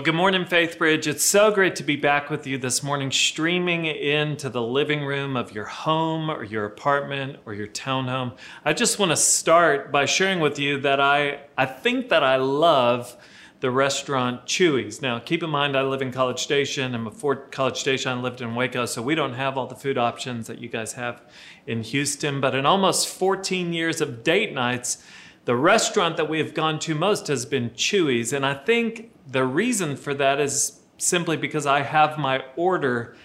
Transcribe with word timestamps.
Well, 0.00 0.06
good 0.06 0.14
morning, 0.14 0.46
Faithbridge. 0.46 1.06
It's 1.06 1.22
so 1.22 1.50
great 1.50 1.76
to 1.76 1.82
be 1.82 1.94
back 1.94 2.30
with 2.30 2.46
you 2.46 2.56
this 2.56 2.82
morning, 2.82 3.10
streaming 3.10 3.84
into 3.84 4.48
the 4.48 4.62
living 4.62 5.04
room 5.04 5.36
of 5.36 5.52
your 5.52 5.66
home 5.66 6.30
or 6.30 6.42
your 6.42 6.64
apartment 6.64 7.36
or 7.44 7.52
your 7.52 7.66
townhome. 7.66 8.34
I 8.64 8.72
just 8.72 8.98
want 8.98 9.12
to 9.12 9.16
start 9.16 9.92
by 9.92 10.06
sharing 10.06 10.40
with 10.40 10.58
you 10.58 10.80
that 10.80 11.00
I, 11.02 11.40
I 11.58 11.66
think 11.66 12.08
that 12.08 12.24
I 12.24 12.36
love 12.36 13.14
the 13.60 13.70
restaurant 13.70 14.46
Chuy's. 14.46 15.02
Now, 15.02 15.18
keep 15.18 15.42
in 15.42 15.50
mind, 15.50 15.76
I 15.76 15.82
live 15.82 16.00
in 16.00 16.12
College 16.12 16.40
Station, 16.40 16.94
and 16.94 17.04
before 17.04 17.36
College 17.36 17.76
Station, 17.76 18.10
I 18.10 18.20
lived 18.22 18.40
in 18.40 18.54
Waco, 18.54 18.86
so 18.86 19.02
we 19.02 19.14
don't 19.14 19.34
have 19.34 19.58
all 19.58 19.66
the 19.66 19.74
food 19.74 19.98
options 19.98 20.46
that 20.46 20.60
you 20.60 20.70
guys 20.70 20.94
have 20.94 21.20
in 21.66 21.82
Houston. 21.82 22.40
But 22.40 22.54
in 22.54 22.64
almost 22.64 23.06
14 23.06 23.74
years 23.74 24.00
of 24.00 24.24
date 24.24 24.54
nights, 24.54 25.04
the 25.44 25.56
restaurant 25.56 26.16
that 26.16 26.30
we 26.30 26.38
have 26.38 26.54
gone 26.54 26.78
to 26.78 26.94
most 26.94 27.26
has 27.26 27.44
been 27.44 27.68
Chuy's, 27.70 28.32
and 28.32 28.46
I 28.46 28.54
think 28.54 29.10
the 29.30 29.44
reason 29.44 29.96
for 29.96 30.12
that 30.14 30.40
is 30.40 30.80
simply 30.98 31.36
because 31.36 31.66
I 31.66 31.82
have 31.82 32.18
my 32.18 32.44
order 32.56 33.16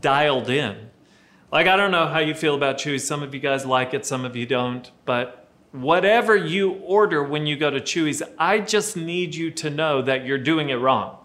dialed 0.00 0.48
in. 0.48 0.90
Like, 1.52 1.66
I 1.66 1.76
don't 1.76 1.90
know 1.90 2.06
how 2.06 2.20
you 2.20 2.34
feel 2.34 2.54
about 2.54 2.78
Chuy's. 2.78 3.06
Some 3.06 3.22
of 3.22 3.34
you 3.34 3.40
guys 3.40 3.66
like 3.66 3.92
it, 3.92 4.06
some 4.06 4.24
of 4.24 4.36
you 4.36 4.46
don't. 4.46 4.90
But 5.04 5.48
whatever 5.72 6.36
you 6.36 6.74
order 6.74 7.24
when 7.24 7.46
you 7.46 7.56
go 7.56 7.70
to 7.70 7.80
Chuy's, 7.80 8.22
I 8.38 8.60
just 8.60 8.96
need 8.96 9.34
you 9.34 9.50
to 9.52 9.70
know 9.70 10.00
that 10.02 10.24
you're 10.24 10.38
doing 10.38 10.70
it 10.70 10.76
wrong. 10.76 11.16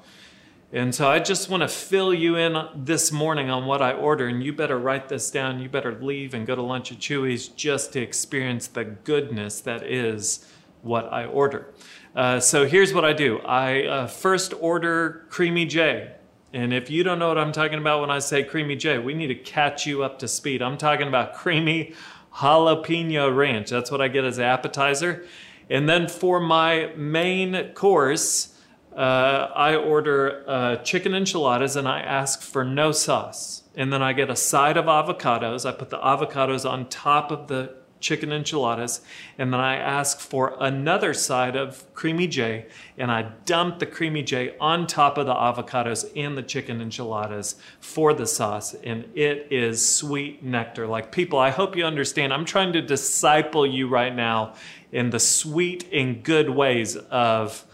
And 0.73 0.94
so 0.94 1.07
I 1.07 1.19
just 1.19 1.47
want 1.47 1.61
to 1.61 1.67
fill 1.67 2.13
you 2.13 2.35
in 2.35 2.67
this 2.75 3.11
morning 3.11 3.49
on 3.52 3.66
what 3.66 3.81
I 3.81 3.94
order. 3.94 4.27
And 4.27 4.44
you 4.44 4.52
better 4.52 4.80
write 4.80 5.07
this 5.07 5.30
down. 5.30 5.61
You 5.61 5.69
better 5.69 5.97
leave 6.02 6.33
and 6.33 6.47
go 6.47 6.55
to 6.55 6.61
lunch 6.61 6.91
at 6.91 6.97
Chuy's 6.97 7.47
just 7.47 7.94
to 7.94 8.02
experience 8.02 8.67
the 8.67 8.83
goodness 8.83 9.61
that 9.61 9.83
is 9.83 10.52
what 10.86 11.11
I 11.11 11.25
order. 11.25 11.73
Uh, 12.16 12.39
so 12.39 12.66
here's 12.66 12.94
what 12.94 13.03
I 13.03 13.11
do 13.11 13.39
I 13.39 13.83
uh, 13.83 14.08
first 14.08 14.53
order 14.59 15.25
Creamy 15.30 15.66
J. 15.66 16.11
And 16.53 16.73
if 16.73 16.89
you 16.89 17.03
don't 17.03 17.19
know 17.19 17.28
what 17.28 17.38
I'm 17.38 17.52
talking 17.52 17.80
about 17.80 18.00
when 18.00 18.09
I 18.09 18.19
say 18.19 18.44
Creamy 18.44 18.78
J, 18.78 18.97
we 18.97 19.13
need 19.13 19.28
to 19.28 19.36
catch 19.36 19.86
you 19.86 20.03
up 20.03 20.19
to 20.19 20.28
speed. 20.28 20.61
I'm 20.61 20.78
talking 20.78 21.08
about 21.08 21.33
creamy 21.33 21.94
jalapeno 22.36 23.36
ranch. 23.36 23.69
That's 23.69 23.91
what 23.91 24.00
I 24.00 24.08
get 24.08 24.23
as 24.23 24.38
an 24.38 24.45
appetizer. 24.45 25.25
And 25.69 25.89
then 25.89 26.08
for 26.08 26.39
my 26.39 26.91
main 26.95 27.73
course, 27.73 28.58
uh, 28.95 29.50
I 29.53 29.75
order 29.75 30.45
uh, 30.47 30.75
chicken 30.78 31.13
enchiladas 31.13 31.75
and 31.75 31.88
I 31.88 32.00
ask 32.00 32.41
for 32.41 32.63
no 32.63 32.94
sauce. 32.94 33.63
And 33.75 33.91
then 33.91 34.02
I 34.02 34.13
get 34.13 34.30
a 34.30 34.36
side 34.36 34.78
of 34.78 34.86
avocados. 34.86 35.67
I 35.67 35.73
put 35.73 35.89
the 35.89 35.97
avocados 35.97 36.69
on 36.69 36.88
top 36.88 37.31
of 37.31 37.47
the 37.47 37.75
chicken 38.06 38.31
enchiladas, 38.31 39.02
and 39.39 39.52
then 39.52 39.59
I 39.59 39.78
ask 39.78 40.20
for 40.20 40.56
another 40.59 41.11
side 41.11 41.56
of 41.56 41.92
creamy 41.95 42.28
J, 42.28 42.67
and 43.00 43.12
I 43.12 43.31
dump 43.45 43.80
the 43.80 43.88
creamy 43.88 44.22
J 44.22 44.56
on 44.59 44.86
top 44.86 45.17
of 45.17 45.25
the 45.25 45.34
avocados 45.34 46.12
and 46.16 46.38
the 46.38 46.44
chicken 46.44 46.81
enchiladas 46.81 47.56
for 47.80 48.14
the 48.14 48.28
sauce, 48.28 48.75
and 48.75 49.09
it 49.16 49.47
is 49.50 49.84
sweet 49.84 50.44
nectar. 50.44 50.86
Like 50.86 51.12
people, 51.12 51.39
I 51.39 51.50
hope 51.50 51.75
you 51.75 51.84
understand. 51.84 52.31
I'm 52.31 52.45
trying 52.45 52.73
to 52.73 52.81
disciple 52.81 53.66
you 53.66 53.88
right 53.88 54.16
now 54.16 54.53
in 54.92 55.09
the 55.09 55.19
sweet 55.19 55.92
and 55.92 56.23
good 56.23 56.52
ways 56.52 56.95
of 56.95 57.66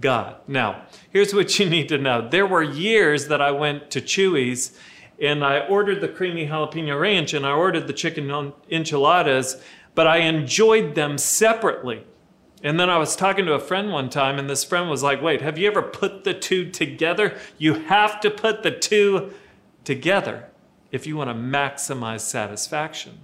God. 0.00 0.36
Now, 0.48 0.86
here's 1.10 1.32
what 1.32 1.56
you 1.60 1.70
need 1.70 1.88
to 1.90 1.98
know. 1.98 2.28
There 2.28 2.46
were 2.46 2.64
years 2.64 3.28
that 3.28 3.40
I 3.40 3.52
went 3.52 3.92
to 3.92 4.00
Chuy's 4.00 4.76
and 5.20 5.44
I 5.44 5.60
ordered 5.60 6.00
the 6.00 6.08
creamy 6.08 6.46
jalapeno 6.46 6.98
ranch 6.98 7.34
and 7.34 7.44
I 7.44 7.52
ordered 7.52 7.86
the 7.86 7.92
chicken 7.92 8.52
enchiladas, 8.70 9.60
but 9.94 10.06
I 10.06 10.18
enjoyed 10.18 10.94
them 10.94 11.18
separately. 11.18 12.04
And 12.62 12.78
then 12.78 12.90
I 12.90 12.98
was 12.98 13.16
talking 13.16 13.46
to 13.46 13.52
a 13.52 13.60
friend 13.60 13.92
one 13.92 14.10
time, 14.10 14.38
and 14.38 14.50
this 14.50 14.64
friend 14.64 14.90
was 14.90 15.02
like, 15.02 15.22
Wait, 15.22 15.42
have 15.42 15.58
you 15.58 15.68
ever 15.68 15.82
put 15.82 16.24
the 16.24 16.34
two 16.34 16.70
together? 16.70 17.36
You 17.56 17.74
have 17.74 18.20
to 18.20 18.30
put 18.30 18.62
the 18.62 18.72
two 18.72 19.32
together 19.84 20.48
if 20.90 21.06
you 21.06 21.16
want 21.16 21.30
to 21.30 21.34
maximize 21.34 22.20
satisfaction. 22.20 23.20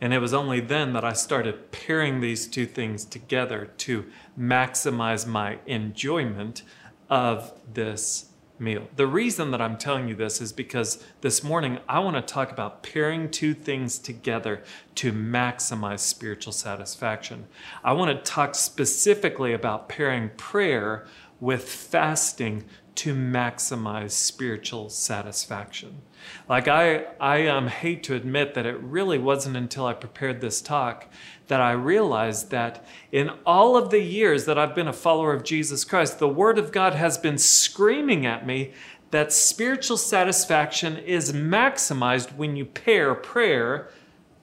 And 0.00 0.12
it 0.12 0.18
was 0.18 0.34
only 0.34 0.60
then 0.60 0.94
that 0.94 1.04
I 1.04 1.12
started 1.12 1.70
pairing 1.70 2.20
these 2.20 2.46
two 2.46 2.66
things 2.66 3.04
together 3.04 3.66
to 3.78 4.06
maximize 4.38 5.26
my 5.26 5.58
enjoyment 5.66 6.62
of 7.08 7.52
this 7.72 8.31
meal. 8.62 8.88
The 8.96 9.06
reason 9.06 9.50
that 9.50 9.60
I'm 9.60 9.76
telling 9.76 10.08
you 10.08 10.14
this 10.14 10.40
is 10.40 10.52
because 10.52 11.04
this 11.20 11.42
morning 11.42 11.80
I 11.88 11.98
want 11.98 12.16
to 12.16 12.22
talk 12.22 12.50
about 12.50 12.82
pairing 12.82 13.30
two 13.30 13.52
things 13.52 13.98
together 13.98 14.62
to 14.94 15.12
maximize 15.12 16.00
spiritual 16.00 16.52
satisfaction. 16.52 17.46
I 17.82 17.92
want 17.92 18.16
to 18.16 18.30
talk 18.30 18.54
specifically 18.54 19.52
about 19.52 19.88
pairing 19.88 20.30
prayer 20.36 21.06
with 21.40 21.68
fasting 21.68 22.64
to 22.94 23.14
maximize 23.14 24.12
spiritual 24.12 24.88
satisfaction. 24.88 26.02
Like 26.48 26.68
I, 26.68 27.04
I 27.20 27.46
um, 27.46 27.68
hate 27.68 28.02
to 28.04 28.14
admit 28.14 28.54
that 28.54 28.66
it 28.66 28.78
really 28.80 29.18
wasn't 29.18 29.56
until 29.56 29.86
I 29.86 29.94
prepared 29.94 30.40
this 30.40 30.60
talk 30.60 31.08
that 31.48 31.60
I 31.60 31.72
realized 31.72 32.50
that 32.50 32.84
in 33.10 33.30
all 33.44 33.76
of 33.76 33.90
the 33.90 34.00
years 34.00 34.46
that 34.46 34.58
I've 34.58 34.74
been 34.74 34.88
a 34.88 34.92
follower 34.92 35.34
of 35.34 35.44
Jesus 35.44 35.84
Christ, 35.84 36.18
the 36.18 36.28
Word 36.28 36.58
of 36.58 36.72
God 36.72 36.94
has 36.94 37.18
been 37.18 37.38
screaming 37.38 38.24
at 38.24 38.46
me 38.46 38.72
that 39.10 39.32
spiritual 39.32 39.98
satisfaction 39.98 40.96
is 40.96 41.32
maximized 41.32 42.34
when 42.34 42.56
you 42.56 42.64
pair 42.64 43.14
prayer 43.14 43.90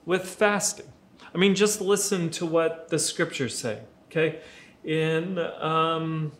with 0.06 0.28
fasting. 0.28 0.86
I 1.34 1.38
mean, 1.38 1.54
just 1.54 1.80
listen 1.80 2.30
to 2.30 2.46
what 2.46 2.88
the 2.88 2.98
scriptures 2.98 3.58
say, 3.58 3.80
okay? 4.06 4.40
In, 4.84 5.38
um, 5.38 6.32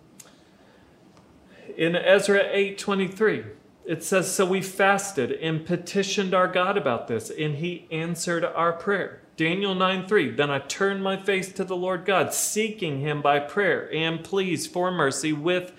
in 1.77 1.97
Ezra 1.97 2.45
8:23, 2.45 3.45
it 3.91 4.05
says, 4.05 4.33
So 4.33 4.47
we 4.47 4.63
fasted 4.63 5.33
and 5.33 5.67
petitioned 5.67 6.33
our 6.33 6.47
God 6.47 6.79
about 6.79 7.09
this, 7.09 7.29
and 7.29 7.57
he 7.57 7.89
answered 7.91 8.45
our 8.45 8.73
prayer. 8.73 9.21
Daniel 9.37 9.75
9 9.75 10.07
3. 10.07 10.31
Then 10.31 10.49
I 10.49 10.61
turned 10.61 11.03
my 11.03 11.17
face 11.17 11.53
to 11.55 11.65
the 11.65 11.75
Lord 11.75 12.05
God, 12.05 12.33
seeking 12.33 13.01
him 13.01 13.21
by 13.21 13.41
prayer 13.41 13.93
and 13.93 14.23
pleas 14.23 14.65
for 14.65 14.93
mercy 14.93 15.33
with 15.33 15.73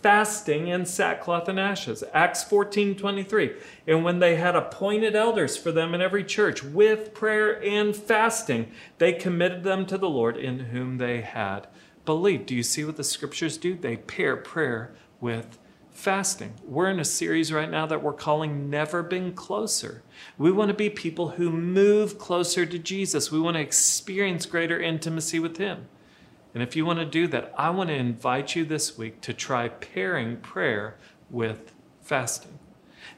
fasting 0.00 0.70
and 0.70 0.88
sackcloth 0.88 1.46
and 1.46 1.60
ashes. 1.60 2.02
Acts 2.14 2.42
14 2.42 2.96
23. 2.96 3.52
And 3.86 4.02
when 4.02 4.18
they 4.18 4.36
had 4.36 4.56
appointed 4.56 5.14
elders 5.14 5.58
for 5.58 5.70
them 5.70 5.94
in 5.94 6.00
every 6.00 6.24
church 6.24 6.64
with 6.64 7.12
prayer 7.12 7.62
and 7.62 7.94
fasting, 7.94 8.72
they 8.96 9.12
committed 9.12 9.62
them 9.62 9.84
to 9.84 9.98
the 9.98 10.08
Lord 10.08 10.38
in 10.38 10.58
whom 10.58 10.96
they 10.96 11.20
had 11.20 11.66
believed. 12.06 12.46
Do 12.46 12.54
you 12.54 12.62
see 12.62 12.86
what 12.86 12.96
the 12.96 13.04
scriptures 13.04 13.58
do? 13.58 13.76
They 13.76 13.98
pair 13.98 14.38
prayer 14.38 14.94
with 15.20 15.58
fasting. 15.98 16.54
We're 16.64 16.90
in 16.90 17.00
a 17.00 17.04
series 17.04 17.52
right 17.52 17.68
now 17.68 17.84
that 17.86 18.04
we're 18.04 18.12
calling 18.12 18.70
Never 18.70 19.02
Been 19.02 19.32
Closer. 19.32 20.04
We 20.38 20.52
want 20.52 20.68
to 20.68 20.74
be 20.74 20.88
people 20.88 21.30
who 21.30 21.50
move 21.50 22.18
closer 22.18 22.64
to 22.64 22.78
Jesus. 22.78 23.32
We 23.32 23.40
want 23.40 23.56
to 23.56 23.60
experience 23.60 24.46
greater 24.46 24.80
intimacy 24.80 25.40
with 25.40 25.56
Him. 25.56 25.88
And 26.54 26.62
if 26.62 26.76
you 26.76 26.86
want 26.86 27.00
to 27.00 27.04
do 27.04 27.26
that, 27.26 27.52
I 27.58 27.70
want 27.70 27.88
to 27.88 27.96
invite 27.96 28.54
you 28.54 28.64
this 28.64 28.96
week 28.96 29.20
to 29.22 29.34
try 29.34 29.70
pairing 29.70 30.36
prayer 30.36 30.96
with 31.30 31.74
fasting. 32.00 32.60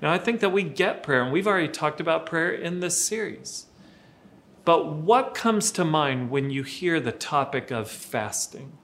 Now, 0.00 0.10
I 0.10 0.18
think 0.18 0.40
that 0.40 0.48
we 0.48 0.62
get 0.62 1.02
prayer, 1.02 1.22
and 1.22 1.32
we've 1.32 1.46
already 1.46 1.68
talked 1.68 2.00
about 2.00 2.24
prayer 2.24 2.50
in 2.50 2.80
this 2.80 3.04
series. 3.06 3.66
But 4.64 4.90
what 4.90 5.34
comes 5.34 5.70
to 5.72 5.84
mind 5.84 6.30
when 6.30 6.48
you 6.48 6.62
hear 6.62 6.98
the 6.98 7.12
topic 7.12 7.70
of 7.70 7.90
fasting? 7.90 8.78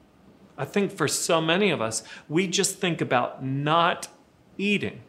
I 0.59 0.65
think 0.65 0.93
for 0.93 1.09
so 1.09 1.41
many 1.41 1.71
of 1.71 1.81
us, 1.81 2.03
we 2.29 2.47
just 2.47 2.79
think 2.79 3.01
about 3.01 3.45
not 3.45 4.09
eating. 4.59 5.03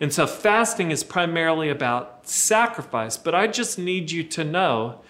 And 0.00 0.12
so 0.12 0.26
fasting 0.26 0.90
is 0.90 1.02
primarily 1.02 1.68
about 1.68 2.26
sacrifice, 2.28 3.16
but 3.16 3.34
I 3.34 3.46
just 3.46 3.78
need 3.78 4.10
you 4.10 4.22
to 4.24 4.44
know 4.44 5.00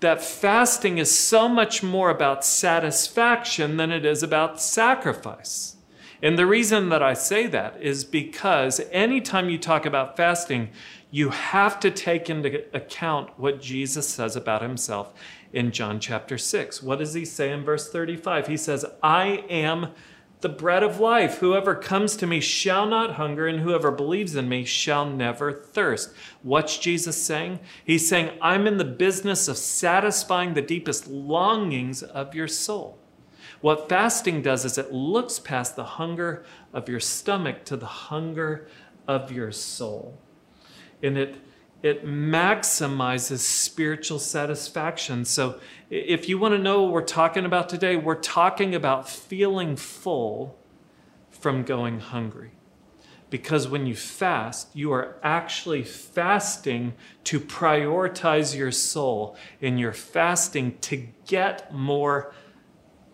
that 0.00 0.22
fasting 0.22 0.98
is 0.98 1.16
so 1.16 1.48
much 1.48 1.82
more 1.82 2.10
about 2.10 2.44
satisfaction 2.44 3.76
than 3.76 3.90
it 3.90 4.04
is 4.04 4.22
about 4.22 4.60
sacrifice. 4.60 5.76
And 6.22 6.38
the 6.38 6.46
reason 6.46 6.88
that 6.88 7.02
I 7.02 7.14
say 7.14 7.46
that 7.48 7.80
is 7.82 8.04
because 8.04 8.80
anytime 8.90 9.50
you 9.50 9.58
talk 9.58 9.84
about 9.84 10.16
fasting, 10.16 10.70
you 11.10 11.28
have 11.30 11.78
to 11.80 11.90
take 11.90 12.28
into 12.28 12.64
account 12.74 13.38
what 13.38 13.60
Jesus 13.60 14.08
says 14.08 14.34
about 14.34 14.62
himself 14.62 15.12
in 15.54 15.70
John 15.70 16.00
chapter 16.00 16.36
6. 16.36 16.82
What 16.82 16.98
does 16.98 17.14
he 17.14 17.24
say 17.24 17.50
in 17.52 17.64
verse 17.64 17.88
35? 17.88 18.48
He 18.48 18.56
says, 18.56 18.84
I 19.02 19.44
am 19.48 19.92
the 20.40 20.48
bread 20.48 20.82
of 20.82 20.98
life. 20.98 21.38
Whoever 21.38 21.76
comes 21.76 22.16
to 22.16 22.26
me 22.26 22.40
shall 22.40 22.86
not 22.86 23.14
hunger, 23.14 23.46
and 23.46 23.60
whoever 23.60 23.92
believes 23.92 24.34
in 24.34 24.48
me 24.48 24.64
shall 24.64 25.06
never 25.06 25.52
thirst. 25.52 26.12
What's 26.42 26.76
Jesus 26.76 27.22
saying? 27.22 27.60
He's 27.84 28.06
saying, 28.08 28.36
I'm 28.42 28.66
in 28.66 28.78
the 28.78 28.84
business 28.84 29.46
of 29.46 29.56
satisfying 29.56 30.54
the 30.54 30.60
deepest 30.60 31.06
longings 31.06 32.02
of 32.02 32.34
your 32.34 32.48
soul. 32.48 32.98
What 33.60 33.88
fasting 33.88 34.42
does 34.42 34.64
is 34.64 34.76
it 34.76 34.92
looks 34.92 35.38
past 35.38 35.76
the 35.76 35.84
hunger 35.84 36.44
of 36.72 36.88
your 36.88 37.00
stomach 37.00 37.64
to 37.66 37.76
the 37.76 37.86
hunger 37.86 38.68
of 39.06 39.30
your 39.30 39.52
soul. 39.52 40.18
And 41.00 41.16
it 41.16 41.36
it 41.84 42.06
maximizes 42.06 43.40
spiritual 43.40 44.18
satisfaction. 44.18 45.22
So, 45.26 45.60
if 45.90 46.30
you 46.30 46.38
want 46.38 46.54
to 46.54 46.58
know 46.58 46.82
what 46.82 46.92
we're 46.92 47.02
talking 47.02 47.44
about 47.44 47.68
today, 47.68 47.94
we're 47.94 48.14
talking 48.14 48.74
about 48.74 49.06
feeling 49.06 49.76
full 49.76 50.56
from 51.28 51.62
going 51.62 52.00
hungry. 52.00 52.52
Because 53.28 53.68
when 53.68 53.84
you 53.84 53.94
fast, 53.94 54.74
you 54.74 54.92
are 54.92 55.18
actually 55.22 55.82
fasting 55.82 56.94
to 57.24 57.38
prioritize 57.38 58.56
your 58.56 58.72
soul, 58.72 59.36
and 59.60 59.78
you're 59.78 59.92
fasting 59.92 60.78
to 60.78 61.08
get 61.26 61.70
more 61.70 62.32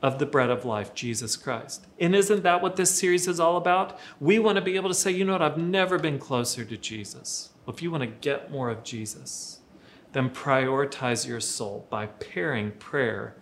of 0.01 0.21
the 0.21 0.27
bread 0.27 0.49
of 0.49 0.65
life, 0.65 0.95
Jesus 0.95 1.35
Christ. 1.35 1.89
And 1.99 2.15
isn't 2.15 2.45
that 2.45 2.63
what 2.63 2.77
this 2.77 2.97
series 2.97 3.27
is 3.27 3.41
all 3.41 3.57
about? 3.57 3.99
We 4.21 4.39
want 4.39 4.57
to 4.57 4.63
be 4.63 4.77
able 4.77 4.91
to 4.91 4.95
say, 4.95 5.11
you 5.11 5.25
know 5.25 5.33
what, 5.33 5.43
I've 5.43 5.59
never 5.59 5.99
been 5.99 6.21
closer 6.21 6.65
to 6.65 6.77
Jesus. 6.77 7.51
Well, 7.71 7.77
if 7.77 7.83
you 7.83 7.93
want 7.93 8.03
to 8.03 8.09
get 8.09 8.51
more 8.51 8.69
of 8.69 8.83
Jesus, 8.83 9.61
then 10.11 10.31
prioritize 10.31 11.29
your 11.29 11.39
soul 11.39 11.87
by 11.89 12.07
pairing 12.07 12.73
prayer 12.73 13.37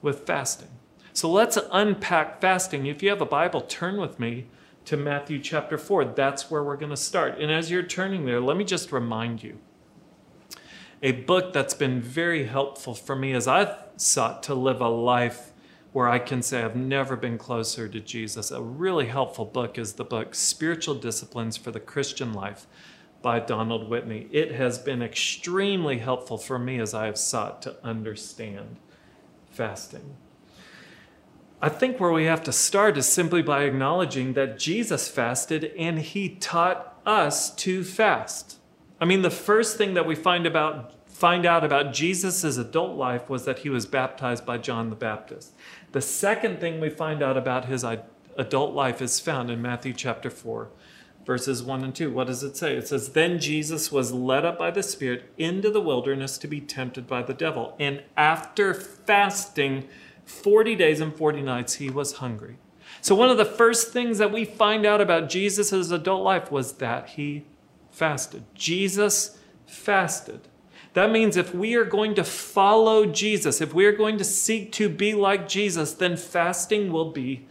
with 0.00 0.24
fasting. 0.24 0.68
So 1.12 1.28
let's 1.28 1.58
unpack 1.72 2.40
fasting. 2.40 2.86
If 2.86 3.02
you 3.02 3.10
have 3.10 3.20
a 3.20 3.26
Bible, 3.26 3.62
turn 3.62 3.96
with 3.96 4.20
me 4.20 4.46
to 4.84 4.96
Matthew 4.96 5.40
chapter 5.40 5.76
4. 5.78 6.04
That's 6.04 6.48
where 6.48 6.62
we're 6.62 6.76
going 6.76 6.90
to 6.90 6.96
start. 6.96 7.40
And 7.40 7.50
as 7.50 7.68
you're 7.68 7.82
turning 7.82 8.24
there, 8.24 8.40
let 8.40 8.56
me 8.56 8.62
just 8.62 8.92
remind 8.92 9.42
you 9.42 9.58
a 11.02 11.10
book 11.10 11.52
that's 11.52 11.74
been 11.74 12.00
very 12.00 12.44
helpful 12.44 12.94
for 12.94 13.16
me 13.16 13.32
as 13.32 13.48
I've 13.48 13.74
sought 13.96 14.44
to 14.44 14.54
live 14.54 14.80
a 14.80 14.88
life 14.88 15.50
where 15.92 16.08
I 16.08 16.20
can 16.20 16.40
say 16.40 16.62
I've 16.62 16.76
never 16.76 17.16
been 17.16 17.36
closer 17.36 17.88
to 17.88 17.98
Jesus. 17.98 18.52
A 18.52 18.62
really 18.62 19.06
helpful 19.06 19.44
book 19.44 19.76
is 19.76 19.94
the 19.94 20.04
book 20.04 20.36
Spiritual 20.36 20.94
Disciplines 20.94 21.56
for 21.56 21.72
the 21.72 21.80
Christian 21.80 22.32
Life 22.32 22.68
by 23.26 23.40
Donald 23.40 23.88
Whitney. 23.88 24.28
It 24.30 24.52
has 24.52 24.78
been 24.78 25.02
extremely 25.02 25.98
helpful 25.98 26.38
for 26.38 26.60
me 26.60 26.78
as 26.78 26.94
I 26.94 27.06
have 27.06 27.18
sought 27.18 27.60
to 27.62 27.74
understand 27.82 28.76
fasting. 29.50 30.14
I 31.60 31.68
think 31.68 31.98
where 31.98 32.12
we 32.12 32.26
have 32.26 32.44
to 32.44 32.52
start 32.52 32.96
is 32.96 33.08
simply 33.08 33.42
by 33.42 33.64
acknowledging 33.64 34.34
that 34.34 34.60
Jesus 34.60 35.08
fasted 35.08 35.72
and 35.76 35.98
he 35.98 36.28
taught 36.36 37.00
us 37.04 37.52
to 37.56 37.82
fast. 37.82 38.60
I 39.00 39.06
mean, 39.06 39.22
the 39.22 39.30
first 39.30 39.76
thing 39.76 39.94
that 39.94 40.06
we 40.06 40.14
find 40.14 40.46
about 40.46 40.94
find 41.08 41.44
out 41.44 41.64
about 41.64 41.92
Jesus' 41.92 42.56
adult 42.56 42.96
life 42.96 43.28
was 43.28 43.44
that 43.44 43.58
he 43.58 43.68
was 43.68 43.86
baptized 43.86 44.46
by 44.46 44.58
John 44.58 44.88
the 44.88 44.94
Baptist. 44.94 45.52
The 45.90 46.00
second 46.00 46.60
thing 46.60 46.78
we 46.78 46.90
find 46.90 47.24
out 47.24 47.36
about 47.36 47.64
his 47.64 47.84
adult 48.38 48.72
life 48.72 49.02
is 49.02 49.18
found 49.18 49.50
in 49.50 49.60
Matthew 49.60 49.94
chapter 49.94 50.30
4, 50.30 50.68
verses 51.26 51.62
1 51.62 51.82
and 51.82 51.94
2. 51.94 52.12
What 52.12 52.28
does 52.28 52.42
it 52.44 52.56
say? 52.56 52.76
It 52.76 52.86
says, 52.88 53.10
Then 53.10 53.40
Jesus 53.40 53.90
was 53.90 54.12
led 54.12 54.44
up 54.44 54.58
by 54.58 54.70
the 54.70 54.82
Spirit 54.82 55.30
into 55.36 55.70
the 55.70 55.80
wilderness 55.80 56.38
to 56.38 56.46
be 56.46 56.60
tempted 56.60 57.06
by 57.06 57.22
the 57.22 57.34
devil. 57.34 57.74
And 57.80 58.04
after 58.16 58.72
fasting 58.72 59.88
40 60.24 60.76
days 60.76 61.00
and 61.00 61.14
40 61.14 61.42
nights, 61.42 61.74
he 61.74 61.90
was 61.90 62.14
hungry. 62.14 62.56
So, 63.00 63.14
one 63.14 63.28
of 63.28 63.36
the 63.36 63.44
first 63.44 63.92
things 63.92 64.18
that 64.18 64.32
we 64.32 64.44
find 64.44 64.86
out 64.86 65.00
about 65.00 65.28
Jesus' 65.28 65.90
adult 65.90 66.22
life 66.22 66.50
was 66.50 66.74
that 66.74 67.10
he 67.10 67.44
fasted. 67.90 68.44
Jesus 68.54 69.38
fasted. 69.66 70.48
That 70.94 71.10
means 71.10 71.36
if 71.36 71.54
we 71.54 71.74
are 71.74 71.84
going 71.84 72.14
to 72.14 72.24
follow 72.24 73.04
Jesus, 73.04 73.60
if 73.60 73.74
we 73.74 73.84
are 73.84 73.92
going 73.92 74.16
to 74.16 74.24
seek 74.24 74.72
to 74.72 74.88
be 74.88 75.12
like 75.12 75.46
Jesus, 75.46 75.92
then 75.92 76.16
fasting 76.16 76.90
will 76.90 77.10
be 77.10 77.46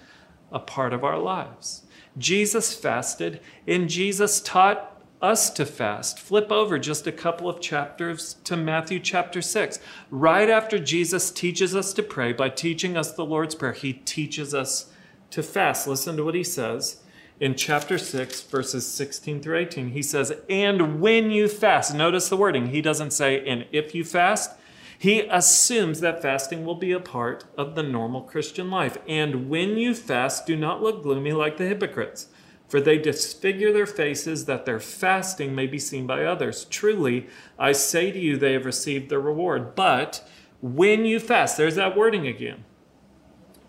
a 0.52 0.60
part 0.60 0.94
of 0.94 1.04
our 1.04 1.20
lives. 1.20 1.84
Jesus 2.18 2.74
fasted, 2.74 3.40
and 3.68 3.90
Jesus 3.90 4.40
taught 4.40 4.92
us 5.22 5.50
to 5.50 5.66
fast. 5.66 6.20
Flip 6.20 6.52
over 6.52 6.78
just 6.78 7.08
a 7.08 7.12
couple 7.12 7.50
of 7.50 7.60
chapters 7.60 8.36
to 8.44 8.56
Matthew 8.56 9.00
chapter 9.00 9.42
6. 9.42 9.80
Right 10.12 10.50
after 10.50 10.78
Jesus 10.78 11.32
teaches 11.32 11.76
us 11.76 11.94
to 11.94 12.04
pray 12.04 12.32
by 12.34 12.50
teaching 12.50 12.96
us 12.96 13.14
the 13.14 13.26
Lord's 13.26 13.56
Prayer, 13.56 13.74
he 13.74 13.94
teaches 13.94 14.54
us 14.54 14.92
to 15.32 15.42
fast. 15.42 15.88
Listen 15.88 16.18
to 16.18 16.24
what 16.24 16.36
he 16.36 16.44
says 16.44 17.02
in 17.40 17.56
chapter 17.56 17.98
6, 17.98 18.44
verses 18.44 18.88
16 18.88 19.42
through 19.42 19.58
18, 19.58 19.90
he 19.90 20.02
says, 20.02 20.34
And 20.50 21.02
when 21.02 21.32
you 21.32 21.48
fast, 21.50 21.94
notice 21.94 22.30
the 22.30 22.38
wording. 22.38 22.68
He 22.68 22.82
doesn't 22.82 23.12
say, 23.12 23.46
And 23.46 23.66
if 23.72 23.94
you 23.94 24.04
fast. 24.04 24.52
He 24.98 25.22
assumes 25.22 26.00
that 26.00 26.22
fasting 26.22 26.66
will 26.66 26.76
be 26.76 26.92
a 26.92 27.00
part 27.00 27.46
of 27.58 27.76
the 27.76 27.84
normal 27.84 28.22
Christian 28.22 28.70
life. 28.72 28.98
And 29.08 29.50
when 29.50 29.78
you 29.78 29.94
fast, 29.94 30.46
do 30.46 30.56
not 30.56 30.82
look 30.82 31.04
gloomy 31.04 31.34
like 31.34 31.58
the 31.58 31.68
hypocrites, 31.68 32.28
for 32.68 32.80
they 32.80 32.98
disfigure 32.98 33.72
their 33.74 33.86
faces 33.86 34.46
that 34.46 34.66
their 34.66 34.80
fasting 34.80 35.54
may 35.54 35.68
be 35.68 35.80
seen 35.80 36.08
by 36.08 36.24
others. 36.24 36.66
Truly, 36.66 37.28
I 37.60 37.74
say 37.74 38.12
to 38.12 38.20
you, 38.20 38.38
they 38.38 38.54
have 38.54 38.66
received 38.66 39.10
their 39.10 39.20
reward. 39.20 39.76
But 39.76 40.28
when 40.62 41.06
you 41.06 41.20
fast, 41.20 41.58
there's 41.58 41.76
that 41.76 41.98
wording 41.98 42.28
again 42.28 42.64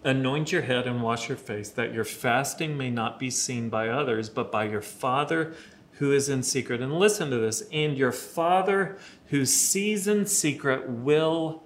Anoint 0.07 0.53
your 0.53 0.63
head 0.63 0.87
and 0.87 1.03
wash 1.03 1.29
your 1.29 1.37
face, 1.37 1.69
that 1.71 1.93
your 1.93 2.05
fasting 2.05 2.77
may 2.77 2.91
not 2.91 3.19
be 3.19 3.29
seen 3.29 3.69
by 3.69 3.89
others, 3.89 4.29
but 4.29 4.53
by 4.53 4.63
your 4.63 4.81
Father 4.81 5.53
who 5.95 6.13
is 6.13 6.29
in 6.29 6.45
secret. 6.45 6.81
And 6.81 6.97
listen 6.97 7.29
to 7.31 7.39
this 7.39 7.65
and 7.73 7.99
your 7.99 8.13
Father 8.13 8.99
who 9.29 9.45
sees 9.45 10.07
in 10.07 10.27
secret 10.27 10.89
will 10.89 11.63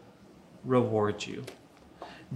reward 0.65 1.27
you. 1.27 1.45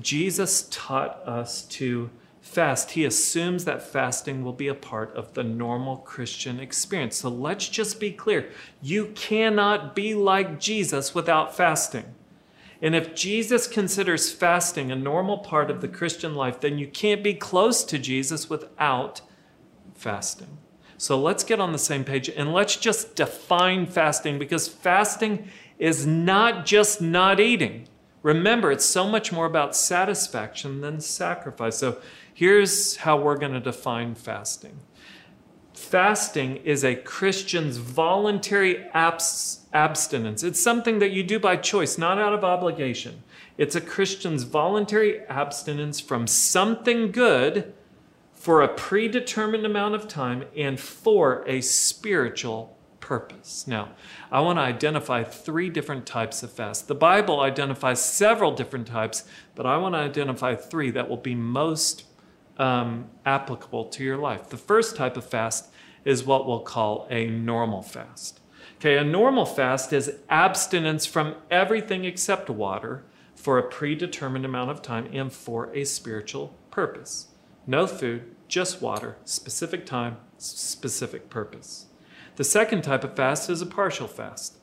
Jesus 0.00 0.69
taught 0.71 1.21
us 1.26 1.62
to 1.65 2.11
fast. 2.41 2.93
He 2.93 3.05
assumes 3.05 3.65
that 3.65 3.82
fasting 3.82 4.44
will 4.44 4.53
be 4.53 4.69
a 4.69 4.75
part 4.75 5.15
of 5.17 5.35
the 5.35 5.44
normal 5.44 5.97
Christian 5.99 6.61
experience. 6.61 7.17
So 7.17 7.29
let's 7.29 7.69
just 7.69 7.99
be 7.99 8.12
clear 8.12 8.50
you 8.82 9.06
cannot 9.15 9.94
be 9.94 10.15
like 10.15 10.61
Jesus 10.61 11.15
without 11.15 11.56
fasting. 11.56 12.05
And 12.82 12.94
if 12.94 13.15
Jesus 13.15 13.67
considers 13.67 14.31
fasting 14.31 14.93
a 14.93 14.97
normal 14.97 15.38
part 15.38 15.71
of 15.71 15.81
the 15.81 15.88
Christian 15.88 16.35
life, 16.35 16.61
then 16.61 16.76
you 16.79 16.87
can't 16.87 17.23
be 17.23 17.32
close 17.32 17.82
to 17.85 17.99
Jesus 17.99 18.50
without 18.50 19.23
fasting. 19.94 20.59
So 21.04 21.20
let's 21.20 21.44
get 21.44 21.60
on 21.60 21.72
the 21.72 21.78
same 21.78 22.02
page 22.02 22.30
and 22.30 22.54
let's 22.54 22.76
just 22.76 23.14
define 23.14 23.84
fasting 23.84 24.38
because 24.38 24.68
fasting 24.68 25.50
is 25.78 26.06
not 26.06 26.64
just 26.64 27.02
not 27.02 27.40
eating. 27.40 27.88
Remember, 28.22 28.72
it's 28.72 28.86
so 28.86 29.06
much 29.06 29.30
more 29.30 29.44
about 29.44 29.76
satisfaction 29.76 30.80
than 30.80 31.02
sacrifice. 31.02 31.76
So 31.76 32.00
here's 32.32 32.96
how 32.96 33.18
we're 33.18 33.36
going 33.36 33.52
to 33.52 33.60
define 33.60 34.14
fasting 34.14 34.80
fasting 35.74 36.56
is 36.64 36.82
a 36.82 36.96
Christian's 36.96 37.76
voluntary 37.76 38.87
abs- 38.94 39.66
abstinence. 39.75 40.42
It's 40.42 40.62
something 40.62 41.00
that 41.00 41.11
you 41.11 41.23
do 41.23 41.38
by 41.38 41.56
choice, 41.56 41.99
not 41.99 42.16
out 42.16 42.32
of 42.32 42.44
obligation. 42.44 43.25
It's 43.58 43.76
a 43.76 43.80
Christian's 43.82 44.44
voluntary 44.44 45.20
abstinence 45.26 46.00
from 46.00 46.26
something 46.26 47.11
good 47.12 47.75
for 48.44 48.60
a 48.60 48.68
predetermined 48.68 49.64
amount 49.64 49.94
of 49.94 50.06
time 50.06 50.44
and 50.54 50.78
for 50.78 51.42
a 51.46 51.62
spiritual 51.62 52.76
purpose. 53.00 53.66
Now, 53.66 53.92
I 54.30 54.40
want 54.40 54.58
to 54.58 54.60
identify 54.60 55.24
three 55.24 55.70
different 55.70 56.04
types 56.04 56.42
of 56.42 56.52
fast. 56.52 56.86
The 56.86 56.94
Bible 56.94 57.40
identifies 57.40 58.04
several 58.04 58.54
different 58.54 58.86
types, 58.86 59.24
but 59.54 59.64
I 59.64 59.78
want 59.78 59.94
to 59.94 60.00
identify 60.00 60.56
three 60.56 60.90
that 60.90 61.08
will 61.08 61.16
be 61.16 61.34
most 61.34 62.04
um, 62.58 63.06
applicable 63.24 63.86
to 63.86 64.04
your 64.04 64.18
life. 64.18 64.50
The 64.50 64.58
first 64.58 64.94
type 64.94 65.16
of 65.16 65.24
fast 65.24 65.70
is 66.04 66.24
what 66.24 66.46
we'll 66.46 66.60
call 66.60 67.06
a 67.08 67.26
normal 67.26 67.80
fast. 67.80 68.40
Okay, 68.76 68.98
a 68.98 69.04
normal 69.04 69.46
fast 69.46 69.90
is 69.90 70.18
abstinence 70.28 71.06
from 71.06 71.36
everything 71.50 72.04
except 72.04 72.50
water 72.50 73.06
for 73.34 73.56
a 73.56 73.66
predetermined 73.70 74.44
amount 74.44 74.70
of 74.70 74.82
time 74.82 75.08
and 75.14 75.32
for 75.32 75.74
a 75.74 75.84
spiritual 75.84 76.54
purpose. 76.70 77.28
No 77.66 77.86
food, 77.86 78.34
just 78.54 78.80
water, 78.80 79.16
specific 79.25 79.84
time, 79.84 80.16
specific 80.38 81.28
purpose. 81.28 81.87
The 82.37 82.44
second 82.44 82.82
type 82.82 83.02
of 83.02 83.16
fast 83.16 83.50
is 83.50 83.61
a 83.61 83.66
partial 83.66 84.06
fast. 84.06 84.58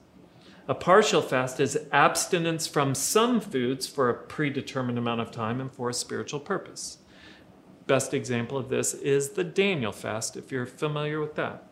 A 0.65 0.73
partial 0.73 1.21
fast 1.21 1.59
is 1.59 1.77
abstinence 1.91 2.67
from 2.67 2.95
some 2.95 3.41
foods 3.41 3.87
for 3.87 4.09
a 4.09 4.13
predetermined 4.13 4.97
amount 4.97 5.19
of 5.19 5.29
time 5.29 5.59
and 5.59 5.69
for 5.69 5.89
a 5.89 5.93
spiritual 5.93 6.39
purpose. 6.39 6.99
Best 7.85 8.13
example 8.13 8.57
of 8.57 8.69
this 8.69 8.93
is 8.93 9.31
the 9.31 9.43
Daniel 9.43 9.91
fast, 9.91 10.37
if 10.37 10.53
you're 10.53 10.65
familiar 10.65 11.19
with 11.19 11.35
that. 11.35 11.67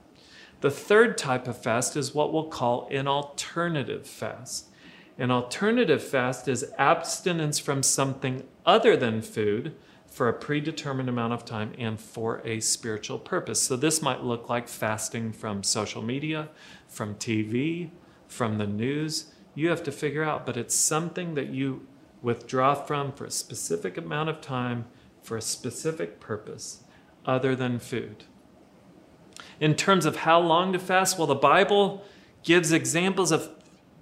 The 0.59 0.71
third 0.71 1.17
type 1.17 1.47
of 1.47 1.63
fast 1.63 1.95
is 1.95 2.13
what 2.13 2.33
we'll 2.33 2.49
call 2.49 2.89
an 2.91 3.07
alternative 3.07 4.05
fast. 4.05 4.67
An 5.17 5.31
alternative 5.31 6.03
fast 6.03 6.49
is 6.49 6.69
abstinence 6.77 7.59
from 7.59 7.81
something 7.81 8.43
other 8.65 8.97
than 8.97 9.21
food 9.21 9.73
for 10.19 10.27
a 10.27 10.33
predetermined 10.33 11.07
amount 11.07 11.31
of 11.31 11.45
time 11.45 11.71
and 11.77 11.97
for 11.97 12.41
a 12.43 12.59
spiritual 12.59 13.17
purpose. 13.17 13.61
So, 13.61 13.77
this 13.77 14.01
might 14.01 14.21
look 14.21 14.49
like 14.49 14.67
fasting 14.67 15.31
from 15.31 15.63
social 15.63 16.01
media, 16.01 16.49
from 16.89 17.15
TV, 17.15 17.91
from 18.27 18.57
the 18.57 18.67
news. 18.67 19.31
You 19.55 19.69
have 19.69 19.81
to 19.83 19.93
figure 19.93 20.25
out, 20.25 20.45
but 20.45 20.57
it's 20.57 20.75
something 20.75 21.35
that 21.35 21.51
you 21.51 21.87
withdraw 22.21 22.75
from 22.75 23.13
for 23.13 23.23
a 23.23 23.31
specific 23.31 23.97
amount 23.97 24.27
of 24.27 24.41
time 24.41 24.87
for 25.23 25.37
a 25.37 25.41
specific 25.41 26.19
purpose 26.19 26.83
other 27.25 27.55
than 27.55 27.79
food. 27.79 28.25
In 29.61 29.73
terms 29.73 30.05
of 30.05 30.17
how 30.17 30.41
long 30.41 30.73
to 30.73 30.79
fast, 30.79 31.17
well, 31.17 31.27
the 31.27 31.33
Bible 31.33 32.03
gives 32.43 32.73
examples 32.73 33.31
of 33.31 33.51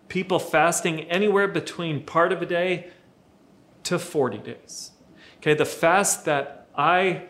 people 0.07 0.39
fasting 0.39 1.01
anywhere 1.01 1.47
between 1.47 2.03
part 2.03 2.31
of 2.31 2.41
a 2.41 2.47
day 2.47 2.89
to 3.83 4.00
40 4.00 4.39
days. 4.39 4.93
Okay, 5.38 5.53
the 5.53 5.65
fast 5.65 6.25
that 6.25 6.67
I 6.75 7.24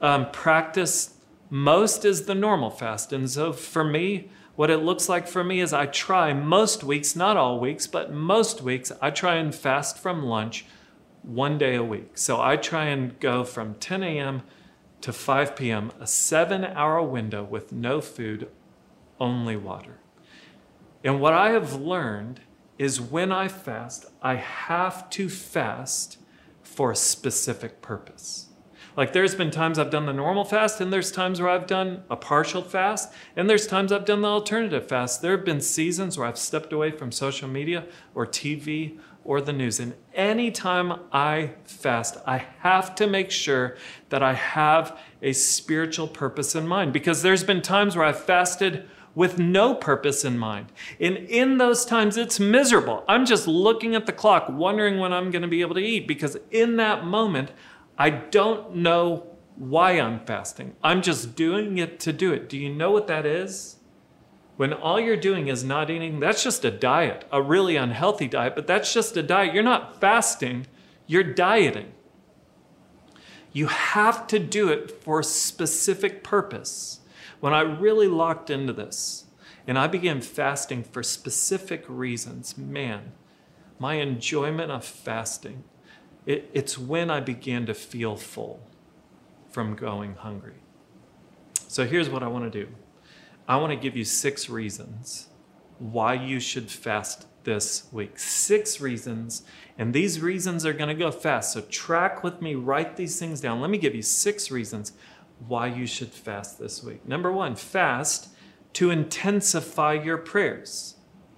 um, 0.00 0.30
practice 0.30 1.14
most 1.50 2.04
is 2.04 2.26
the 2.26 2.34
normal 2.34 2.70
fast. 2.70 3.12
And 3.12 3.28
so 3.30 3.52
for 3.52 3.84
me, 3.84 4.28
what 4.56 4.70
it 4.70 4.78
looks 4.78 5.08
like 5.08 5.26
for 5.26 5.42
me 5.42 5.60
is 5.60 5.72
I 5.72 5.86
try 5.86 6.32
most 6.32 6.84
weeks, 6.84 7.16
not 7.16 7.36
all 7.36 7.58
weeks, 7.58 7.86
but 7.86 8.12
most 8.12 8.62
weeks, 8.62 8.92
I 9.02 9.10
try 9.10 9.36
and 9.36 9.54
fast 9.54 9.98
from 9.98 10.24
lunch 10.24 10.64
one 11.22 11.58
day 11.58 11.74
a 11.74 11.82
week. 11.82 12.16
So 12.18 12.40
I 12.40 12.56
try 12.56 12.86
and 12.86 13.18
go 13.18 13.44
from 13.44 13.74
10 13.74 14.02
a.m. 14.02 14.42
to 15.00 15.12
5 15.12 15.56
p.m., 15.56 15.90
a 16.00 16.06
seven 16.06 16.64
hour 16.64 17.02
window 17.02 17.42
with 17.42 17.72
no 17.72 18.00
food, 18.00 18.48
only 19.18 19.56
water. 19.56 19.98
And 21.02 21.20
what 21.20 21.32
I 21.32 21.50
have 21.50 21.74
learned 21.74 22.40
is 22.78 23.00
when 23.00 23.32
I 23.32 23.48
fast, 23.48 24.06
I 24.22 24.36
have 24.36 25.10
to 25.10 25.28
fast 25.28 26.18
for 26.74 26.90
a 26.90 26.96
specific 26.96 27.80
purpose. 27.80 28.48
Like 28.96 29.12
there's 29.12 29.34
been 29.34 29.50
times 29.50 29.78
I've 29.78 29.90
done 29.90 30.06
the 30.06 30.12
normal 30.12 30.44
fast, 30.44 30.80
and 30.80 30.92
there's 30.92 31.10
times 31.10 31.40
where 31.40 31.50
I've 31.50 31.66
done 31.66 32.04
a 32.08 32.16
partial 32.16 32.62
fast, 32.62 33.12
and 33.34 33.50
there's 33.50 33.66
times 33.66 33.90
I've 33.90 34.04
done 34.04 34.22
the 34.22 34.28
alternative 34.28 34.88
fast. 34.88 35.20
There 35.20 35.36
have 35.36 35.44
been 35.44 35.60
seasons 35.60 36.16
where 36.16 36.28
I've 36.28 36.38
stepped 36.38 36.72
away 36.72 36.92
from 36.92 37.10
social 37.10 37.48
media 37.48 37.86
or 38.14 38.26
TV 38.26 38.98
or 39.24 39.40
the 39.40 39.52
news. 39.52 39.80
And 39.80 39.94
anytime 40.14 41.00
I 41.12 41.52
fast, 41.64 42.18
I 42.26 42.38
have 42.60 42.94
to 42.96 43.06
make 43.06 43.30
sure 43.30 43.76
that 44.10 44.22
I 44.22 44.34
have 44.34 44.98
a 45.22 45.32
spiritual 45.32 46.06
purpose 46.06 46.54
in 46.54 46.68
mind 46.68 46.92
because 46.92 47.22
there's 47.22 47.42
been 47.42 47.62
times 47.62 47.96
where 47.96 48.04
I've 48.04 48.22
fasted 48.22 48.88
with 49.14 49.38
no 49.38 49.74
purpose 49.74 50.24
in 50.24 50.38
mind. 50.38 50.72
And 50.98 51.16
in 51.16 51.58
those 51.58 51.84
times, 51.84 52.16
it's 52.16 52.40
miserable. 52.40 53.04
I'm 53.08 53.26
just 53.26 53.46
looking 53.46 53.94
at 53.94 54.06
the 54.06 54.12
clock, 54.12 54.46
wondering 54.48 54.98
when 54.98 55.12
I'm 55.12 55.30
going 55.30 55.42
to 55.42 55.48
be 55.48 55.60
able 55.60 55.74
to 55.76 55.80
eat 55.80 56.08
because 56.08 56.36
in 56.50 56.76
that 56.76 57.04
moment, 57.04 57.52
I 57.96 58.10
don't 58.10 58.76
know 58.76 59.26
why 59.56 59.92
I'm 59.92 60.24
fasting. 60.24 60.74
I'm 60.82 61.00
just 61.00 61.36
doing 61.36 61.78
it 61.78 62.00
to 62.00 62.12
do 62.12 62.32
it. 62.32 62.48
Do 62.48 62.58
you 62.58 62.68
know 62.68 62.90
what 62.90 63.06
that 63.06 63.24
is? 63.24 63.76
When 64.56 64.72
all 64.72 65.00
you're 65.00 65.16
doing 65.16 65.48
is 65.48 65.64
not 65.64 65.90
eating, 65.90 66.20
that's 66.20 66.44
just 66.44 66.64
a 66.64 66.70
diet, 66.70 67.24
a 67.32 67.42
really 67.42 67.76
unhealthy 67.76 68.28
diet, 68.28 68.54
but 68.54 68.66
that's 68.66 68.92
just 68.92 69.16
a 69.16 69.22
diet. 69.22 69.52
You're 69.52 69.64
not 69.64 70.00
fasting, 70.00 70.66
you're 71.06 71.24
dieting. 71.24 71.92
You 73.52 73.66
have 73.66 74.26
to 74.28 74.38
do 74.38 74.68
it 74.68 75.02
for 75.02 75.20
a 75.20 75.24
specific 75.24 76.22
purpose. 76.24 77.00
When 77.44 77.52
I 77.52 77.60
really 77.60 78.08
locked 78.08 78.48
into 78.48 78.72
this 78.72 79.26
and 79.66 79.78
I 79.78 79.86
began 79.86 80.22
fasting 80.22 80.82
for 80.82 81.02
specific 81.02 81.84
reasons, 81.88 82.56
man, 82.56 83.12
my 83.78 83.96
enjoyment 83.96 84.70
of 84.70 84.82
fasting, 84.82 85.62
it, 86.24 86.48
it's 86.54 86.78
when 86.78 87.10
I 87.10 87.20
began 87.20 87.66
to 87.66 87.74
feel 87.74 88.16
full 88.16 88.66
from 89.50 89.76
going 89.76 90.14
hungry. 90.14 90.62
So 91.68 91.84
here's 91.84 92.08
what 92.08 92.22
I 92.22 92.28
want 92.28 92.50
to 92.50 92.64
do 92.64 92.72
I 93.46 93.56
want 93.56 93.72
to 93.72 93.76
give 93.76 93.94
you 93.94 94.04
six 94.04 94.48
reasons 94.48 95.28
why 95.78 96.14
you 96.14 96.40
should 96.40 96.70
fast 96.70 97.26
this 97.44 97.92
week. 97.92 98.18
Six 98.18 98.80
reasons, 98.80 99.42
and 99.76 99.92
these 99.92 100.18
reasons 100.18 100.64
are 100.64 100.72
going 100.72 100.88
to 100.88 100.94
go 100.94 101.10
fast. 101.10 101.52
So 101.52 101.60
track 101.60 102.24
with 102.24 102.40
me, 102.40 102.54
write 102.54 102.96
these 102.96 103.18
things 103.18 103.42
down. 103.42 103.60
Let 103.60 103.68
me 103.68 103.76
give 103.76 103.94
you 103.94 104.00
six 104.00 104.50
reasons 104.50 104.92
why 105.46 105.66
you 105.66 105.86
should 105.86 106.10
fast 106.10 106.58
this 106.58 106.82
week. 106.82 107.06
Number 107.06 107.32
one, 107.32 107.56
fast 107.56 108.28
to 108.74 108.90
intensify 108.90 109.94
your 109.94 110.18
prayers. 110.18 110.96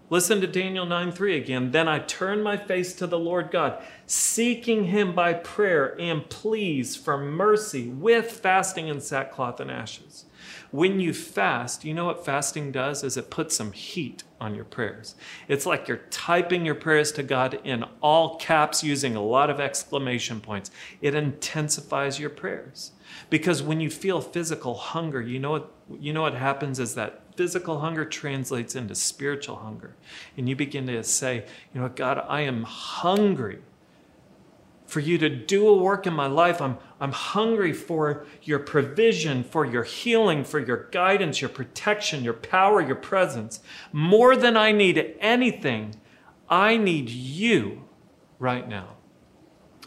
Listen 0.08 0.40
to 0.40 0.46
Daniel 0.46 0.86
9 0.86 1.10
3 1.10 1.36
again. 1.36 1.70
Then 1.72 1.88
I 1.88 1.98
turn 1.98 2.42
my 2.42 2.56
face 2.56 2.94
to 2.94 3.08
the 3.08 3.18
Lord 3.18 3.50
God, 3.50 3.82
seeking 4.06 4.84
him 4.84 5.14
by 5.14 5.34
prayer 5.34 6.00
and 6.00 6.28
pleas 6.28 6.94
for 6.94 7.18
mercy 7.18 7.88
with 7.88 8.30
fasting 8.30 8.88
and 8.88 9.02
sackcloth 9.02 9.58
and 9.58 9.70
ashes. 9.70 10.26
When 10.70 11.00
you 11.00 11.12
fast, 11.12 11.84
you 11.84 11.92
know 11.92 12.04
what 12.04 12.24
fasting 12.24 12.70
does 12.70 13.02
is 13.02 13.16
it 13.16 13.30
puts 13.30 13.56
some 13.56 13.72
heat 13.72 14.22
on 14.40 14.54
your 14.54 14.64
prayers. 14.64 15.16
It's 15.48 15.66
like 15.66 15.88
you're 15.88 16.02
typing 16.10 16.64
your 16.64 16.74
prayers 16.74 17.10
to 17.12 17.22
God 17.22 17.58
in 17.64 17.84
all 18.00 18.36
caps 18.36 18.84
using 18.84 19.16
a 19.16 19.22
lot 19.22 19.50
of 19.50 19.58
exclamation 19.58 20.40
points. 20.40 20.70
It 21.00 21.14
intensifies 21.14 22.20
your 22.20 22.30
prayers. 22.30 22.92
Because 23.30 23.62
when 23.62 23.80
you 23.80 23.90
feel 23.90 24.20
physical 24.20 24.74
hunger, 24.74 25.20
you 25.20 25.38
know 25.38 25.52
what 25.52 25.72
you 26.00 26.12
know 26.12 26.22
what 26.22 26.34
happens 26.34 26.80
is 26.80 26.94
that 26.96 27.22
physical 27.36 27.80
hunger 27.80 28.04
translates 28.04 28.74
into 28.74 28.94
spiritual 28.94 29.56
hunger. 29.56 29.94
And 30.36 30.48
you 30.48 30.56
begin 30.56 30.86
to 30.88 31.02
say, 31.04 31.44
you 31.72 31.80
know, 31.80 31.88
God, 31.88 32.24
I 32.28 32.40
am 32.42 32.64
hungry 32.64 33.60
for 34.86 35.00
you 35.00 35.18
to 35.18 35.28
do 35.28 35.68
a 35.68 35.76
work 35.76 36.06
in 36.06 36.14
my 36.14 36.26
life. 36.26 36.60
I'm, 36.60 36.78
I'm 37.00 37.12
hungry 37.12 37.72
for 37.72 38.24
your 38.42 38.60
provision, 38.60 39.42
for 39.42 39.66
your 39.66 39.82
healing, 39.82 40.44
for 40.44 40.60
your 40.60 40.88
guidance, 40.90 41.40
your 41.40 41.50
protection, 41.50 42.22
your 42.22 42.34
power, 42.34 42.80
your 42.80 42.96
presence. 42.96 43.60
More 43.92 44.36
than 44.36 44.56
I 44.56 44.72
need 44.72 45.16
anything, 45.20 45.96
I 46.48 46.76
need 46.76 47.10
you 47.10 47.84
right 48.38 48.68
now. 48.68 48.90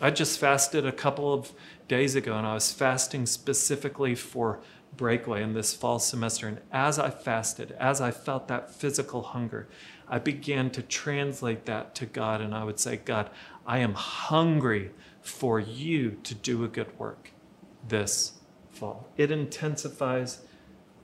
I 0.02 0.12
just 0.12 0.40
fasted 0.40 0.86
a 0.86 0.92
couple 0.92 1.34
of 1.34 1.54
days 1.90 2.16
ago, 2.16 2.38
and 2.38 2.48
I 2.48 2.54
was 2.54 2.72
fasting 2.72 3.26
specifically 3.26 4.16
for 4.16 4.62
breakaway 4.96 5.44
in 5.44 5.54
this 5.54 5.74
fall 5.74 6.00
semester. 6.00 6.48
And 6.48 6.62
as 6.72 6.98
I 6.98 7.10
fasted, 7.10 7.76
as 7.80 8.00
I 8.00 8.12
felt 8.12 8.48
that 8.48 8.74
physical 8.74 9.22
hunger, 9.22 9.68
I 10.08 10.20
began 10.20 10.70
to 10.72 10.82
translate 10.82 11.66
that 11.66 11.94
to 11.96 12.06
God. 12.06 12.40
And 12.40 12.56
I 12.56 12.64
would 12.64 12.80
say, 12.80 12.98
God, 12.98 13.30
I 13.66 13.80
am 13.80 13.94
hungry 13.94 14.92
for 15.22 15.60
you 15.60 16.12
to 16.24 16.34
do 16.34 16.64
a 16.64 16.68
good 16.68 16.98
work 16.98 17.32
this 17.88 18.34
fall. 18.70 19.10
It 19.18 19.32
intensifies 19.32 20.42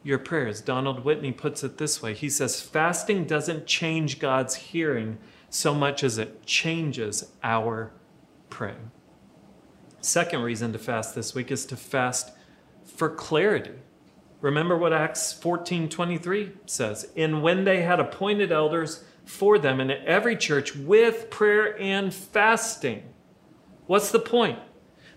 your 0.04 0.20
prayers. 0.20 0.62
Donald 0.62 1.04
Whitney 1.04 1.32
puts 1.32 1.64
it 1.64 1.78
this 1.78 2.02
way 2.02 2.14
He 2.14 2.30
says, 2.30 2.62
Fasting 2.62 3.26
doesn't 3.26 3.66
change 3.66 4.20
God's 4.20 4.56
hearing 4.56 5.18
so 5.50 5.74
much 5.74 6.04
as 6.04 6.18
it 6.18 6.46
changes 6.46 7.32
our 7.44 7.92
praying. 8.50 8.92
Second 10.06 10.44
reason 10.44 10.72
to 10.72 10.78
fast 10.78 11.16
this 11.16 11.34
week 11.34 11.50
is 11.50 11.66
to 11.66 11.76
fast 11.76 12.32
for 12.86 13.10
clarity. 13.10 13.72
Remember 14.40 14.78
what 14.78 14.94
Acts 14.94 15.34
14 15.34 15.90
23 15.90 16.52
says. 16.68 17.10
And 17.18 17.42
when 17.42 17.64
they 17.64 17.82
had 17.82 18.00
appointed 18.00 18.52
elders 18.52 19.04
for 19.26 19.58
them 19.58 19.82
in 19.82 19.90
every 19.90 20.38
church 20.38 20.76
with 20.76 21.32
prayer 21.32 21.76
and 21.82 22.14
fasting. 22.14 23.02
What's 23.88 24.12
the 24.12 24.20
point? 24.20 24.60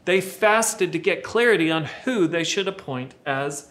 They 0.06 0.22
fasted 0.22 0.92
to 0.92 0.98
get 0.98 1.22
clarity 1.22 1.70
on 1.70 1.84
who 2.04 2.26
they 2.26 2.42
should 2.42 2.66
appoint 2.66 3.14
as 3.26 3.70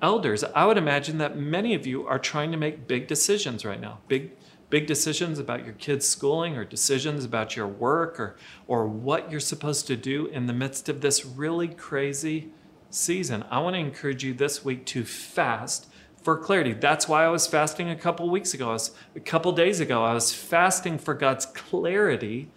elders. 0.00 0.44
I 0.44 0.66
would 0.66 0.78
imagine 0.78 1.18
that 1.18 1.36
many 1.36 1.74
of 1.74 1.88
you 1.88 2.06
are 2.06 2.20
trying 2.20 2.52
to 2.52 2.56
make 2.56 2.86
big 2.86 3.08
decisions 3.08 3.64
right 3.64 3.80
now. 3.80 3.98
Big 4.06 4.30
big 4.72 4.86
decisions 4.86 5.38
about 5.38 5.66
your 5.66 5.74
kids' 5.74 6.08
schooling 6.08 6.56
or 6.56 6.64
decisions 6.64 7.26
about 7.26 7.54
your 7.54 7.66
work 7.66 8.18
or, 8.18 8.34
or 8.66 8.88
what 8.88 9.30
you're 9.30 9.38
supposed 9.38 9.86
to 9.86 9.94
do 9.94 10.24
in 10.28 10.46
the 10.46 10.52
midst 10.54 10.88
of 10.88 11.02
this 11.02 11.26
really 11.26 11.68
crazy 11.68 12.48
season. 12.88 13.44
I 13.50 13.58
want 13.58 13.74
to 13.74 13.80
encourage 13.80 14.24
you 14.24 14.32
this 14.32 14.64
week 14.64 14.86
to 14.86 15.04
fast 15.04 15.88
for 16.22 16.38
clarity. 16.38 16.72
That's 16.72 17.06
why 17.06 17.22
I 17.22 17.28
was 17.28 17.46
fasting 17.46 17.90
a 17.90 17.96
couple 17.96 18.30
weeks 18.30 18.54
ago. 18.54 18.70
I 18.70 18.72
was, 18.72 18.92
a 19.14 19.20
couple 19.20 19.52
days 19.52 19.78
ago, 19.78 20.04
I 20.04 20.14
was 20.14 20.32
fasting 20.32 20.96
for 20.96 21.12
God's 21.12 21.44
clarity 21.44 22.48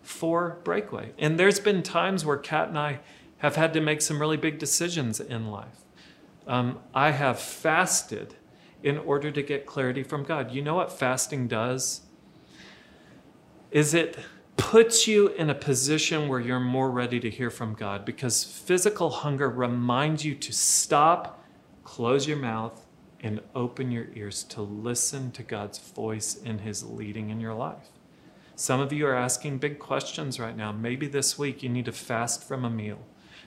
for 0.00 0.60
Breakaway. 0.64 1.12
And 1.18 1.38
there's 1.38 1.60
been 1.60 1.82
times 1.82 2.24
where 2.24 2.38
Kat 2.38 2.68
and 2.68 2.78
I 2.78 3.00
have 3.38 3.56
had 3.56 3.74
to 3.74 3.82
make 3.82 4.00
some 4.00 4.22
really 4.22 4.38
big 4.38 4.58
decisions 4.58 5.20
in 5.20 5.50
life. 5.50 5.84
Um, 6.46 6.78
I 6.94 7.10
have 7.10 7.38
fasted 7.38 8.36
in 8.82 8.98
order 8.98 9.30
to 9.30 9.42
get 9.42 9.66
clarity 9.66 10.02
from 10.02 10.22
God. 10.22 10.52
You 10.52 10.62
know 10.62 10.74
what 10.74 10.92
fasting 10.92 11.48
does? 11.48 12.02
Is 13.70 13.94
it 13.94 14.18
puts 14.56 15.06
you 15.06 15.28
in 15.28 15.50
a 15.50 15.54
position 15.54 16.28
where 16.28 16.40
you're 16.40 16.60
more 16.60 16.90
ready 16.90 17.20
to 17.20 17.30
hear 17.30 17.50
from 17.50 17.74
God 17.74 18.04
because 18.04 18.44
physical 18.44 19.10
hunger 19.10 19.48
reminds 19.48 20.24
you 20.24 20.34
to 20.34 20.52
stop, 20.52 21.44
close 21.84 22.26
your 22.26 22.38
mouth, 22.38 22.84
and 23.20 23.40
open 23.54 23.90
your 23.90 24.08
ears 24.14 24.42
to 24.44 24.62
listen 24.62 25.32
to 25.32 25.42
God's 25.42 25.78
voice 25.78 26.36
in 26.36 26.58
His 26.58 26.84
leading 26.84 27.30
in 27.30 27.40
your 27.40 27.54
life. 27.54 27.88
Some 28.54 28.80
of 28.80 28.92
you 28.92 29.06
are 29.06 29.14
asking 29.14 29.58
big 29.58 29.78
questions 29.78 30.40
right 30.40 30.56
now. 30.56 30.72
Maybe 30.72 31.06
this 31.06 31.38
week 31.38 31.62
you 31.62 31.68
need 31.68 31.84
to 31.84 31.92
fast 31.92 32.42
from 32.42 32.64
a 32.64 32.70
meal 32.70 32.98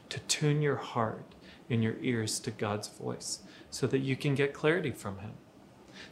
to 0.09 0.19
tune 0.21 0.61
your 0.61 0.77
heart 0.77 1.35
and 1.69 1.83
your 1.83 1.95
ears 2.01 2.39
to 2.41 2.51
God's 2.51 2.87
voice 2.87 3.39
so 3.69 3.87
that 3.87 3.99
you 3.99 4.15
can 4.15 4.35
get 4.35 4.53
clarity 4.53 4.91
from 4.91 5.19
Him. 5.19 5.31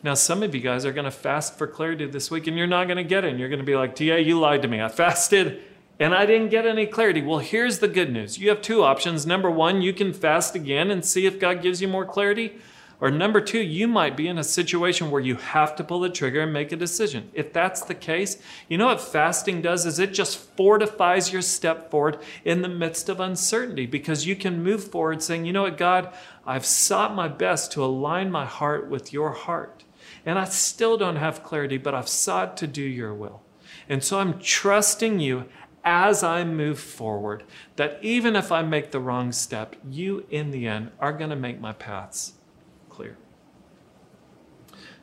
Now, 0.04 0.14
some 0.14 0.44
of 0.44 0.56
you 0.56 0.62
guys 0.62 0.86
are 0.86 0.94
going 0.94 1.06
to 1.06 1.12
fast 1.12 1.58
for 1.58 1.68
clarity 1.68 2.06
this 2.06 2.32
week 2.32 2.48
and 2.48 2.58
you're 2.58 2.68
not 2.68 2.86
going 2.86 2.98
to 2.98 3.04
get 3.04 3.26
it. 3.26 3.32
And 3.32 3.40
you're 3.40 3.50
going 3.50 3.60
to 3.60 3.66
be 3.66 3.76
like, 3.76 3.96
TA, 3.96 4.16
you 4.16 4.40
lied 4.40 4.62
to 4.62 4.68
me. 4.68 4.82
I 4.82 4.88
fasted 4.88 5.62
and 6.00 6.14
I 6.14 6.26
didn't 6.26 6.50
get 6.50 6.66
any 6.66 6.86
clarity. 6.86 7.22
Well, 7.22 7.40
here's 7.40 7.80
the 7.80 7.88
good 7.88 8.12
news 8.12 8.38
you 8.38 8.50
have 8.50 8.62
two 8.62 8.84
options. 8.84 9.26
Number 9.26 9.52
one, 9.52 9.82
you 9.82 9.94
can 9.94 10.14
fast 10.14 10.56
again 10.56 10.90
and 10.90 11.04
see 11.04 11.26
if 11.26 11.40
God 11.40 11.62
gives 11.62 11.82
you 11.82 11.88
more 11.88 12.06
clarity. 12.06 12.60
Or 13.02 13.10
number 13.10 13.40
two, 13.40 13.62
you 13.62 13.88
might 13.88 14.18
be 14.18 14.28
in 14.28 14.38
a 14.38 14.44
situation 14.44 15.10
where 15.10 15.22
you 15.22 15.36
have 15.36 15.74
to 15.78 15.86
pull 15.86 16.02
the 16.02 16.10
trigger 16.10 16.42
and 16.42 16.52
make 16.52 16.74
a 16.74 16.76
decision. 16.76 17.30
If 17.34 17.54
that's 17.54 17.82
the 17.82 17.96
case, 17.96 18.42
you 18.68 18.78
know 18.78 18.88
what 18.88 19.00
fasting 19.00 19.62
does 19.62 19.86
is 19.86 20.00
it 20.00 20.14
just 20.14 20.38
fortifies 20.38 21.32
your 21.32 21.42
step 21.42 21.90
forward 21.90 22.20
in 22.44 22.62
the 22.62 22.68
midst 22.68 23.08
of 23.08 23.22
uncertainty 23.22 23.86
because 23.86 24.26
you 24.26 24.36
can 24.36 24.64
move 24.64 24.84
forward 24.84 25.24
saying, 25.24 25.46
you 25.46 25.54
know 25.54 25.62
what, 25.62 25.78
God, 25.78 26.14
I've 26.46 26.66
sought 26.66 27.16
my 27.16 27.30
best 27.30 27.72
to 27.74 27.86
align 27.86 28.32
my 28.32 28.46
heart 28.46 28.90
with 28.90 29.14
your 29.14 29.32
heart. 29.32 29.86
And 30.26 30.38
I 30.38 30.44
still 30.44 30.98
don't 30.98 31.16
have 31.16 31.44
clarity, 31.44 31.78
but 31.78 31.96
I've 31.96 32.10
sought 32.10 32.58
to 32.58 32.68
do 32.68 32.82
your 32.82 33.14
will. 33.14 33.44
And 33.88 34.04
so 34.04 34.20
I'm 34.20 34.40
trusting 34.40 35.22
you 35.22 35.46
as 35.86 36.22
I 36.22 36.44
move 36.44 36.80
forward 36.80 37.46
that 37.78 37.98
even 38.02 38.36
if 38.36 38.52
I 38.52 38.62
make 38.62 38.92
the 38.92 39.00
wrong 39.00 39.32
step, 39.32 39.78
you 39.90 40.26
in 40.30 40.52
the 40.52 40.68
end 40.68 40.92
are 41.00 41.14
going 41.14 41.30
to 41.30 41.36
make 41.38 41.62
my 41.62 41.72
paths. 41.72 42.34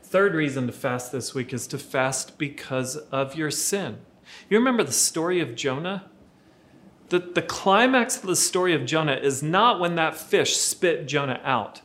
Third 0.08 0.36
reason 0.36 0.68
to 0.68 0.72
fast 0.72 1.10
this 1.10 1.34
week 1.34 1.52
is 1.52 1.66
to 1.66 1.78
fast 1.78 2.38
because 2.38 2.94
of 2.94 3.34
your 3.34 3.50
sin. 3.50 3.98
You 4.48 4.56
remember 4.56 4.84
the 4.84 4.92
story 4.92 5.40
of 5.40 5.56
Jonah? 5.56 6.08
The, 7.08 7.18
the 7.18 7.42
climax 7.42 8.16
of 8.16 8.22
the 8.22 8.36
story 8.36 8.72
of 8.72 8.86
Jonah 8.86 9.16
is 9.16 9.42
not 9.42 9.80
when 9.80 9.96
that 9.96 10.16
fish 10.16 10.58
spit 10.58 11.08
Jonah 11.08 11.40
out 11.42 11.80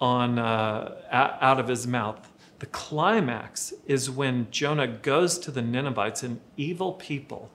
on 0.00 0.38
uh, 0.38 0.96
out 1.10 1.60
of 1.60 1.68
his 1.68 1.86
mouth. 1.86 2.32
The 2.60 2.66
climax 2.66 3.74
is 3.86 4.10
when 4.10 4.50
Jonah 4.50 4.88
goes 4.88 5.38
to 5.40 5.50
the 5.50 5.60
Ninevites, 5.60 6.22
an 6.22 6.40
evil 6.56 6.94
people, 6.94 7.50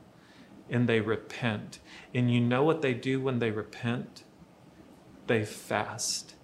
and 0.69 0.87
they 0.87 1.01
repent. 1.01 1.79
And 2.13 2.31
you 2.31 2.39
know 2.39 2.61
what 2.61 2.83
they 2.83 2.93
do 2.93 3.19
when 3.19 3.39
they 3.39 3.49
repent? 3.49 4.23
They 5.25 5.43
fast. 5.43 6.35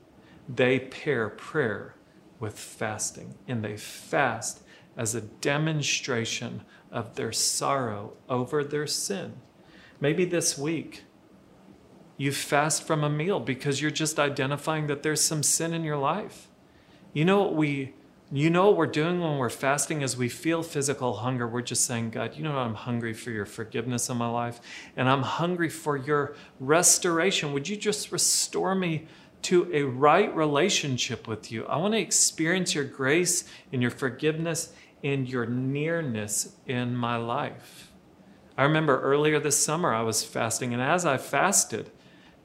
They 0.49 0.79
pair 0.79 1.29
prayer 1.29 1.93
with 2.39 2.57
fasting, 2.57 3.35
and 3.47 3.63
they 3.63 3.77
fast 3.77 4.61
as 4.97 5.15
a 5.15 5.21
demonstration 5.21 6.61
of 6.91 7.15
their 7.15 7.31
sorrow 7.31 8.13
over 8.29 8.63
their 8.63 8.87
sin. 8.87 9.33
Maybe 9.99 10.25
this 10.25 10.57
week 10.57 11.03
you 12.17 12.31
fast 12.31 12.85
from 12.85 13.03
a 13.03 13.09
meal 13.09 13.39
because 13.39 13.81
you're 13.81 13.91
just 13.91 14.19
identifying 14.19 14.87
that 14.87 15.03
there's 15.03 15.21
some 15.21 15.43
sin 15.43 15.73
in 15.73 15.83
your 15.83 15.97
life. 15.97 16.47
You 17.11 17.25
know 17.25 17.41
what 17.41 17.55
we 17.55 17.93
you 18.31 18.49
know 18.49 18.65
what 18.65 18.77
we're 18.77 18.87
doing 18.87 19.21
when 19.21 19.37
we're 19.37 19.49
fasting 19.49 20.01
is 20.01 20.17
we 20.17 20.27
feel 20.27 20.63
physical 20.63 21.17
hunger. 21.17 21.47
We're 21.47 21.61
just 21.61 21.85
saying, 21.85 22.09
God, 22.09 22.35
you 22.35 22.43
know 22.43 22.57
I'm 22.57 22.73
hungry 22.73 23.13
for 23.13 23.29
your 23.29 23.45
forgiveness 23.45 24.09
in 24.09 24.17
my 24.17 24.27
life, 24.27 24.59
and 24.97 25.07
I'm 25.07 25.21
hungry 25.21 25.69
for 25.69 25.97
your 25.97 26.35
restoration. 26.59 27.53
Would 27.53 27.69
you 27.69 27.77
just 27.77 28.11
restore 28.11 28.73
me 28.73 29.07
to 29.43 29.69
a 29.73 29.83
right 29.83 30.33
relationship 30.35 31.27
with 31.27 31.51
you? 31.51 31.65
I 31.65 31.77
want 31.77 31.93
to 31.93 31.99
experience 31.99 32.75
your 32.75 32.83
grace 32.83 33.49
and 33.71 33.81
your 33.81 33.91
forgiveness 33.91 34.73
and 35.03 35.27
your 35.27 35.45
nearness 35.45 36.55
in 36.65 36.95
my 36.95 37.17
life. 37.17 37.91
I 38.57 38.63
remember 38.63 39.01
earlier 39.01 39.39
this 39.39 39.63
summer 39.63 39.93
I 39.93 40.01
was 40.01 40.23
fasting, 40.23 40.73
and 40.73 40.81
as 40.81 41.05
I 41.05 41.17
fasted, 41.17 41.89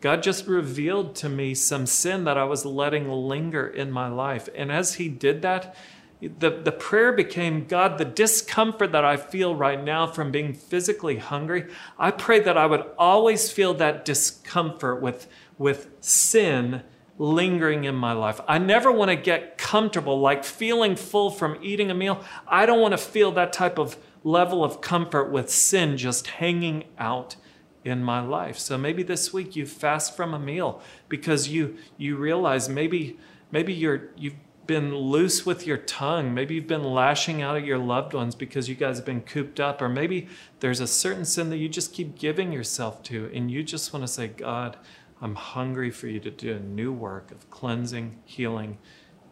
God 0.00 0.22
just 0.22 0.46
revealed 0.46 1.14
to 1.16 1.28
me 1.28 1.54
some 1.54 1.86
sin 1.86 2.24
that 2.24 2.38
I 2.38 2.44
was 2.44 2.64
letting 2.64 3.10
linger 3.10 3.66
in 3.66 3.90
my 3.90 4.08
life. 4.08 4.48
And 4.54 4.70
as 4.70 4.94
He 4.94 5.08
did 5.08 5.42
that, 5.42 5.74
the, 6.20 6.50
the 6.50 6.72
prayer 6.72 7.12
became 7.12 7.66
God, 7.66 7.98
the 7.98 8.04
discomfort 8.04 8.92
that 8.92 9.04
I 9.04 9.16
feel 9.16 9.54
right 9.54 9.82
now 9.82 10.06
from 10.06 10.32
being 10.32 10.52
physically 10.52 11.18
hungry, 11.18 11.66
I 11.98 12.10
pray 12.10 12.40
that 12.40 12.56
I 12.56 12.66
would 12.66 12.84
always 12.98 13.52
feel 13.52 13.74
that 13.74 14.04
discomfort 14.04 15.00
with, 15.00 15.28
with 15.58 15.90
sin 16.00 16.82
lingering 17.18 17.84
in 17.84 17.94
my 17.94 18.12
life. 18.12 18.40
I 18.46 18.58
never 18.58 18.92
want 18.92 19.10
to 19.10 19.16
get 19.16 19.58
comfortable, 19.58 20.20
like 20.20 20.44
feeling 20.44 20.94
full 20.96 21.30
from 21.30 21.58
eating 21.62 21.90
a 21.90 21.94
meal. 21.94 22.22
I 22.46 22.64
don't 22.64 22.80
want 22.80 22.92
to 22.92 22.98
feel 22.98 23.32
that 23.32 23.52
type 23.52 23.78
of 23.78 23.96
level 24.24 24.64
of 24.64 24.80
comfort 24.80 25.30
with 25.30 25.50
sin 25.50 25.96
just 25.96 26.26
hanging 26.26 26.84
out 26.98 27.36
in 27.84 28.02
my 28.02 28.20
life. 28.20 28.58
So 28.58 28.76
maybe 28.76 29.02
this 29.02 29.32
week 29.32 29.56
you 29.56 29.66
fast 29.66 30.16
from 30.16 30.34
a 30.34 30.38
meal 30.38 30.80
because 31.08 31.48
you 31.48 31.76
you 31.96 32.16
realize 32.16 32.68
maybe 32.68 33.18
maybe 33.50 33.72
you're 33.72 34.10
you've 34.16 34.34
been 34.66 34.94
loose 34.94 35.46
with 35.46 35.66
your 35.66 35.78
tongue. 35.78 36.34
Maybe 36.34 36.56
you've 36.56 36.66
been 36.66 36.84
lashing 36.84 37.40
out 37.40 37.56
at 37.56 37.64
your 37.64 37.78
loved 37.78 38.12
ones 38.12 38.34
because 38.34 38.68
you 38.68 38.74
guys 38.74 38.98
have 38.98 39.06
been 39.06 39.22
cooped 39.22 39.58
up 39.58 39.80
or 39.80 39.88
maybe 39.88 40.28
there's 40.60 40.80
a 40.80 40.86
certain 40.86 41.24
sin 41.24 41.48
that 41.50 41.56
you 41.56 41.68
just 41.68 41.94
keep 41.94 42.18
giving 42.18 42.52
yourself 42.52 43.02
to 43.04 43.30
and 43.32 43.50
you 43.50 43.62
just 43.62 43.92
want 43.92 44.02
to 44.02 44.08
say, 44.08 44.28
"God, 44.28 44.76
I'm 45.20 45.34
hungry 45.34 45.90
for 45.90 46.06
you 46.06 46.20
to 46.20 46.30
do 46.30 46.54
a 46.54 46.60
new 46.60 46.92
work 46.92 47.30
of 47.30 47.50
cleansing, 47.50 48.20
healing, 48.24 48.78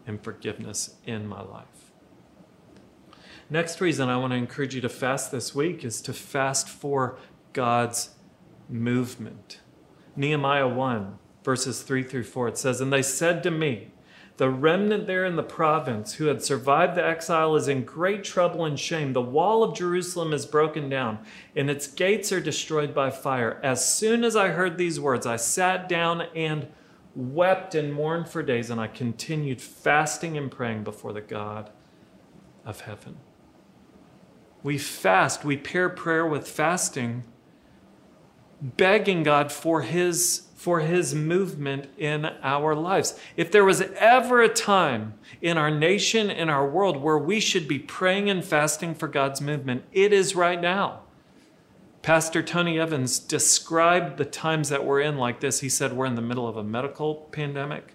and 0.06 0.22
forgiveness 0.22 0.96
in 1.04 1.26
my 1.26 1.42
life." 1.42 1.92
Next 3.48 3.80
reason 3.80 4.08
I 4.08 4.16
want 4.16 4.32
to 4.32 4.36
encourage 4.36 4.74
you 4.74 4.80
to 4.80 4.88
fast 4.88 5.30
this 5.30 5.54
week 5.54 5.84
is 5.84 6.00
to 6.02 6.12
fast 6.12 6.68
for 6.68 7.16
God's 7.52 8.16
movement. 8.68 9.60
Nehemiah 10.16 10.66
1, 10.66 11.18
verses 11.44 11.82
3 11.82 12.02
through 12.02 12.24
4, 12.24 12.48
it 12.48 12.58
says, 12.58 12.80
And 12.80 12.92
they 12.92 13.02
said 13.02 13.42
to 13.44 13.50
me, 13.50 13.92
The 14.36 14.50
remnant 14.50 15.06
there 15.06 15.24
in 15.24 15.36
the 15.36 15.42
province 15.42 16.14
who 16.14 16.26
had 16.26 16.42
survived 16.42 16.94
the 16.94 17.04
exile 17.04 17.56
is 17.56 17.68
in 17.68 17.84
great 17.84 18.22
trouble 18.22 18.66
and 18.66 18.78
shame. 18.78 19.14
The 19.14 19.22
wall 19.22 19.62
of 19.62 19.74
Jerusalem 19.74 20.34
is 20.34 20.44
broken 20.44 20.90
down, 20.90 21.20
and 21.54 21.70
its 21.70 21.86
gates 21.86 22.32
are 22.32 22.40
destroyed 22.40 22.94
by 22.94 23.10
fire. 23.10 23.58
As 23.62 23.90
soon 23.90 24.24
as 24.24 24.36
I 24.36 24.48
heard 24.48 24.76
these 24.76 25.00
words, 25.00 25.24
I 25.24 25.36
sat 25.36 25.88
down 25.88 26.22
and 26.34 26.68
wept 27.14 27.74
and 27.74 27.94
mourned 27.94 28.28
for 28.28 28.42
days, 28.42 28.68
and 28.68 28.78
I 28.78 28.88
continued 28.88 29.62
fasting 29.62 30.36
and 30.36 30.50
praying 30.50 30.84
before 30.84 31.14
the 31.14 31.22
God 31.22 31.70
of 32.66 32.82
heaven. 32.82 33.16
We 34.62 34.76
fast, 34.76 35.44
we 35.46 35.56
pair 35.56 35.88
prayer 35.88 36.26
with 36.26 36.46
fasting 36.46 37.24
begging 38.60 39.22
God 39.22 39.52
for 39.52 39.82
his 39.82 40.45
for 40.66 40.80
his 40.80 41.14
movement 41.14 41.86
in 41.96 42.24
our 42.42 42.74
lives. 42.74 43.16
If 43.36 43.52
there 43.52 43.64
was 43.64 43.82
ever 43.82 44.42
a 44.42 44.48
time 44.48 45.14
in 45.40 45.56
our 45.56 45.70
nation 45.70 46.28
in 46.28 46.50
our 46.50 46.68
world 46.68 46.96
where 46.96 47.16
we 47.16 47.38
should 47.38 47.68
be 47.68 47.78
praying 47.78 48.28
and 48.28 48.44
fasting 48.44 48.92
for 48.96 49.06
God's 49.06 49.40
movement, 49.40 49.84
it 49.92 50.12
is 50.12 50.34
right 50.34 50.60
now. 50.60 51.02
Pastor 52.02 52.42
Tony 52.42 52.80
Evans 52.80 53.20
described 53.20 54.16
the 54.16 54.24
times 54.24 54.68
that 54.70 54.84
we're 54.84 55.02
in 55.02 55.18
like 55.18 55.38
this. 55.38 55.60
He 55.60 55.68
said 55.68 55.92
we're 55.92 56.04
in 56.04 56.16
the 56.16 56.20
middle 56.20 56.48
of 56.48 56.56
a 56.56 56.64
medical 56.64 57.14
pandemic, 57.30 57.94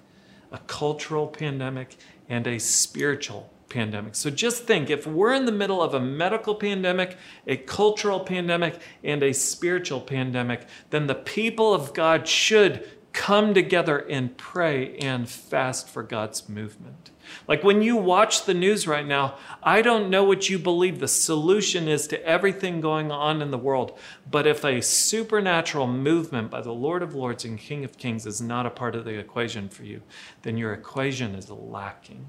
a 0.50 0.60
cultural 0.60 1.28
pandemic, 1.28 1.98
and 2.30 2.48
a 2.48 2.58
spiritual 2.58 3.52
pandemic. 3.72 4.16
So 4.16 4.30
just 4.30 4.66
think 4.66 4.90
if 4.90 5.08
we're 5.08 5.34
in 5.34 5.46
the 5.46 5.52
middle 5.52 5.82
of 5.82 5.94
a 5.94 6.00
medical 6.00 6.54
pandemic, 6.54 7.18
a 7.48 7.58
cultural 7.58 8.20
pandemic, 8.20 8.80
and 9.04 9.24
a 9.24 9.34
spiritual 9.34 10.02
pandemic, 10.02 10.68
then 10.90 11.08
the 11.08 11.16
people 11.16 11.74
of 11.74 11.94
God 11.94 12.28
should 12.28 12.88
come 13.14 13.54
together 13.54 13.98
and 13.98 14.38
pray 14.38 14.96
and 14.98 15.30
fast 15.30 15.90
for 15.90 16.04
God's 16.04 16.48
movement. 16.48 17.12
Like 17.48 17.64
when 17.64 17.82
you 17.82 17.96
watch 17.96 18.46
the 18.46 18.54
news 18.54 18.88
right 18.88 19.06
now, 19.06 19.38
I 19.64 19.82
don't 19.82 20.10
know 20.10 20.24
what 20.24 20.50
you 20.50 20.60
believe 20.60 21.00
the 21.00 21.08
solution 21.08 21.88
is 21.88 22.08
to 22.08 22.26
everything 22.26 22.82
going 22.82 23.12
on 23.12 23.42
in 23.42 23.52
the 23.52 23.58
world. 23.58 23.98
But 24.30 24.48
if 24.48 24.64
a 24.64 24.82
supernatural 24.82 25.88
movement 25.88 26.50
by 26.50 26.62
the 26.62 26.74
Lord 26.74 27.02
of 27.02 27.16
Lords 27.16 27.46
and 27.46 27.58
King 27.58 27.84
of 27.84 27.98
Kings 27.98 28.26
is 28.26 28.42
not 28.42 28.66
a 28.66 28.72
part 28.72 28.96
of 28.96 29.06
the 29.06 29.18
equation 29.18 29.70
for 29.70 29.84
you, 29.84 30.02
then 30.42 30.58
your 30.58 30.74
equation 30.74 31.36
is 31.36 31.50
lacking. 31.50 32.28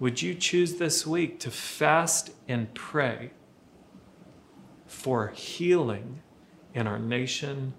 Would 0.00 0.22
you 0.22 0.34
choose 0.34 0.74
this 0.74 1.06
week 1.06 1.38
to 1.40 1.50
fast 1.50 2.30
and 2.48 2.72
pray 2.74 3.30
for 4.86 5.28
healing 5.28 6.22
in 6.74 6.86
our 6.86 6.98
nation 6.98 7.74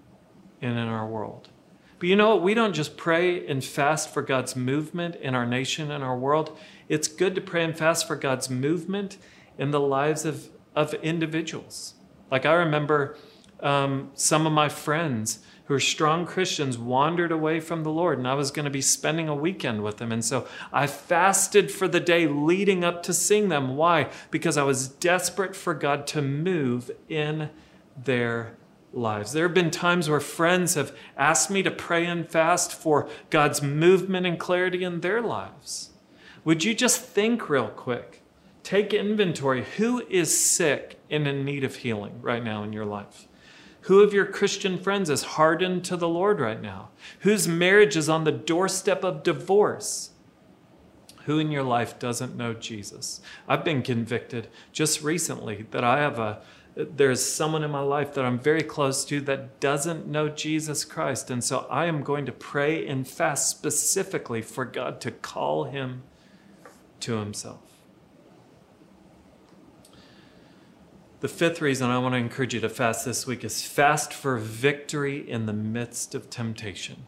and 0.62 0.78
in 0.78 0.88
our 0.88 1.06
world? 1.06 1.50
But 1.98 2.08
you 2.08 2.16
know 2.16 2.34
what? 2.34 2.42
We 2.42 2.54
don't 2.54 2.74
just 2.74 2.96
pray 2.96 3.46
and 3.46 3.64
fast 3.64 4.12
for 4.12 4.22
God's 4.22 4.56
movement 4.56 5.16
in 5.16 5.34
our 5.34 5.46
nation 5.46 5.90
and 5.90 6.02
our 6.02 6.18
world. 6.18 6.56
It's 6.88 7.08
good 7.08 7.34
to 7.34 7.40
pray 7.40 7.64
and 7.64 7.76
fast 7.76 8.06
for 8.06 8.16
God's 8.16 8.50
movement 8.50 9.16
in 9.58 9.70
the 9.70 9.80
lives 9.80 10.24
of, 10.24 10.48
of 10.74 10.94
individuals. 10.94 11.94
Like 12.30 12.46
I 12.46 12.54
remember 12.54 13.16
um, 13.60 14.10
some 14.14 14.46
of 14.46 14.52
my 14.52 14.68
friends 14.68 15.38
who 15.66 15.74
are 15.74 15.80
strong 15.80 16.26
Christians 16.26 16.76
wandered 16.76 17.32
away 17.32 17.58
from 17.58 17.84
the 17.84 17.90
Lord, 17.90 18.18
and 18.18 18.28
I 18.28 18.34
was 18.34 18.50
going 18.50 18.64
to 18.64 18.70
be 18.70 18.82
spending 18.82 19.28
a 19.28 19.34
weekend 19.34 19.82
with 19.82 19.96
them. 19.96 20.12
And 20.12 20.24
so 20.24 20.46
I 20.72 20.86
fasted 20.86 21.70
for 21.70 21.88
the 21.88 22.00
day 22.00 22.26
leading 22.26 22.84
up 22.84 23.02
to 23.04 23.14
seeing 23.14 23.48
them. 23.48 23.76
Why? 23.76 24.10
Because 24.30 24.58
I 24.58 24.62
was 24.62 24.88
desperate 24.88 25.56
for 25.56 25.72
God 25.72 26.06
to 26.08 26.20
move 26.20 26.90
in 27.08 27.48
their 27.96 28.56
lives. 28.92 29.32
There 29.32 29.46
have 29.46 29.54
been 29.54 29.70
times 29.70 30.08
where 30.08 30.20
friends 30.20 30.74
have 30.74 30.94
asked 31.16 31.50
me 31.50 31.62
to 31.62 31.70
pray 31.70 32.04
and 32.04 32.28
fast 32.28 32.72
for 32.72 33.08
God's 33.30 33.62
movement 33.62 34.26
and 34.26 34.38
clarity 34.38 34.84
in 34.84 35.00
their 35.00 35.22
lives. 35.22 35.90
Would 36.44 36.62
you 36.62 36.74
just 36.74 37.00
think 37.00 37.48
real 37.48 37.68
quick? 37.68 38.22
Take 38.62 38.92
inventory. 38.92 39.64
Who 39.78 40.06
is 40.08 40.38
sick 40.38 40.98
and 41.10 41.26
in 41.26 41.44
need 41.44 41.64
of 41.64 41.76
healing 41.76 42.20
right 42.20 42.44
now 42.44 42.62
in 42.62 42.72
your 42.72 42.84
life? 42.84 43.28
Who 43.84 44.02
of 44.02 44.14
your 44.14 44.24
Christian 44.24 44.78
friends 44.78 45.10
is 45.10 45.22
hardened 45.22 45.84
to 45.84 45.96
the 45.96 46.08
Lord 46.08 46.40
right 46.40 46.60
now? 46.60 46.88
Whose 47.20 47.46
marriage 47.46 47.96
is 47.96 48.08
on 48.08 48.24
the 48.24 48.32
doorstep 48.32 49.04
of 49.04 49.22
divorce? 49.22 50.10
Who 51.24 51.38
in 51.38 51.50
your 51.50 51.62
life 51.62 51.98
doesn't 51.98 52.36
know 52.36 52.54
Jesus? 52.54 53.20
I've 53.46 53.64
been 53.64 53.82
convicted 53.82 54.48
just 54.72 55.02
recently 55.02 55.66
that 55.70 55.84
I 55.84 55.98
have 55.98 56.18
a 56.18 56.42
there's 56.76 57.24
someone 57.24 57.62
in 57.62 57.70
my 57.70 57.80
life 57.80 58.14
that 58.14 58.24
I'm 58.24 58.38
very 58.38 58.62
close 58.62 59.04
to 59.04 59.20
that 59.22 59.60
doesn't 59.60 60.08
know 60.08 60.28
Jesus 60.28 60.84
Christ. 60.84 61.30
And 61.30 61.42
so 61.44 61.68
I 61.70 61.84
am 61.84 62.02
going 62.02 62.26
to 62.26 62.32
pray 62.32 62.84
and 62.86 63.06
fast 63.06 63.48
specifically 63.48 64.42
for 64.42 64.64
God 64.64 65.00
to 65.02 65.12
call 65.12 65.64
him 65.64 66.02
to 67.00 67.18
himself. 67.18 67.73
The 71.24 71.28
fifth 71.28 71.62
reason 71.62 71.88
I 71.88 71.96
want 71.96 72.12
to 72.12 72.18
encourage 72.18 72.52
you 72.52 72.60
to 72.60 72.68
fast 72.68 73.06
this 73.06 73.26
week 73.26 73.44
is 73.44 73.62
fast 73.62 74.12
for 74.12 74.36
victory 74.36 75.26
in 75.26 75.46
the 75.46 75.54
midst 75.54 76.14
of 76.14 76.28
temptation. 76.28 77.06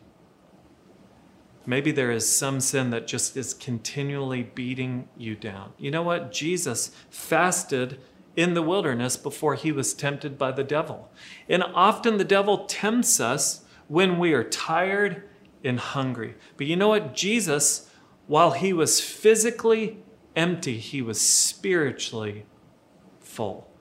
Maybe 1.66 1.92
there 1.92 2.10
is 2.10 2.26
some 2.26 2.60
sin 2.60 2.88
that 2.92 3.06
just 3.06 3.36
is 3.36 3.52
continually 3.52 4.42
beating 4.42 5.10
you 5.18 5.36
down. 5.36 5.74
You 5.76 5.90
know 5.90 6.02
what? 6.02 6.32
Jesus 6.32 6.92
fasted 7.10 8.00
in 8.36 8.54
the 8.54 8.62
wilderness 8.62 9.18
before 9.18 9.54
he 9.54 9.70
was 9.70 9.92
tempted 9.92 10.38
by 10.38 10.50
the 10.50 10.64
devil. 10.64 11.10
And 11.46 11.62
often 11.62 12.16
the 12.16 12.24
devil 12.24 12.64
tempts 12.64 13.20
us 13.20 13.66
when 13.86 14.18
we 14.18 14.32
are 14.32 14.44
tired 14.44 15.28
and 15.62 15.78
hungry. 15.78 16.36
But 16.56 16.66
you 16.66 16.76
know 16.76 16.88
what? 16.88 17.14
Jesus, 17.14 17.90
while 18.28 18.52
he 18.52 18.72
was 18.72 18.98
physically 18.98 20.02
empty, 20.34 20.78
he 20.78 21.02
was 21.02 21.20
spiritually 21.20 22.46
full. 23.20 23.75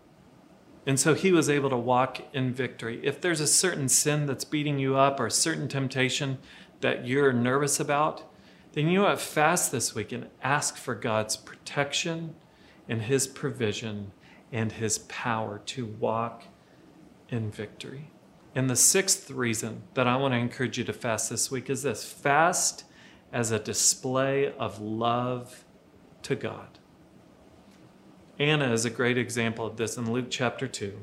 And 0.85 0.99
so 0.99 1.13
he 1.15 1.31
was 1.31 1.49
able 1.49 1.69
to 1.71 1.77
walk 1.77 2.21
in 2.33 2.53
victory. 2.53 2.99
If 3.03 3.19
there's 3.19 3.39
a 3.39 3.47
certain 3.47 3.89
sin 3.89 4.27
that's 4.27 4.45
beating 4.45 4.77
you 4.77 4.95
up 4.95 5.19
or 5.19 5.25
a 5.25 5.31
certain 5.31 5.67
temptation, 5.67 6.37
that 6.81 7.07
you're 7.07 7.33
nervous 7.33 7.79
about, 7.79 8.23
then 8.73 8.87
you 8.89 9.01
what? 9.01 9.19
Fast 9.19 9.71
this 9.71 9.95
week 9.95 10.11
and 10.11 10.27
ask 10.43 10.77
for 10.77 10.93
God's 10.93 11.37
protection 11.37 12.35
and 12.87 13.01
His 13.01 13.25
provision 13.25 14.11
and 14.51 14.71
His 14.71 14.99
power 14.99 15.61
to 15.65 15.85
walk 15.85 16.43
in 17.29 17.49
victory. 17.49 18.11
And 18.53 18.69
the 18.69 18.75
sixth 18.75 19.31
reason 19.31 19.83
that 19.95 20.07
I 20.07 20.15
want 20.17 20.33
to 20.33 20.37
encourage 20.37 20.77
you 20.77 20.83
to 20.83 20.93
fast 20.93 21.29
this 21.29 21.49
week 21.49 21.69
is 21.69 21.83
this 21.83 22.05
fast 22.05 22.85
as 23.33 23.51
a 23.51 23.59
display 23.59 24.53
of 24.53 24.79
love 24.79 25.65
to 26.23 26.35
God. 26.35 26.79
Anna 28.37 28.73
is 28.73 28.83
a 28.83 28.89
great 28.89 29.17
example 29.17 29.65
of 29.65 29.77
this 29.77 29.95
in 29.95 30.11
Luke 30.11 30.27
chapter 30.29 30.67
2. 30.67 31.01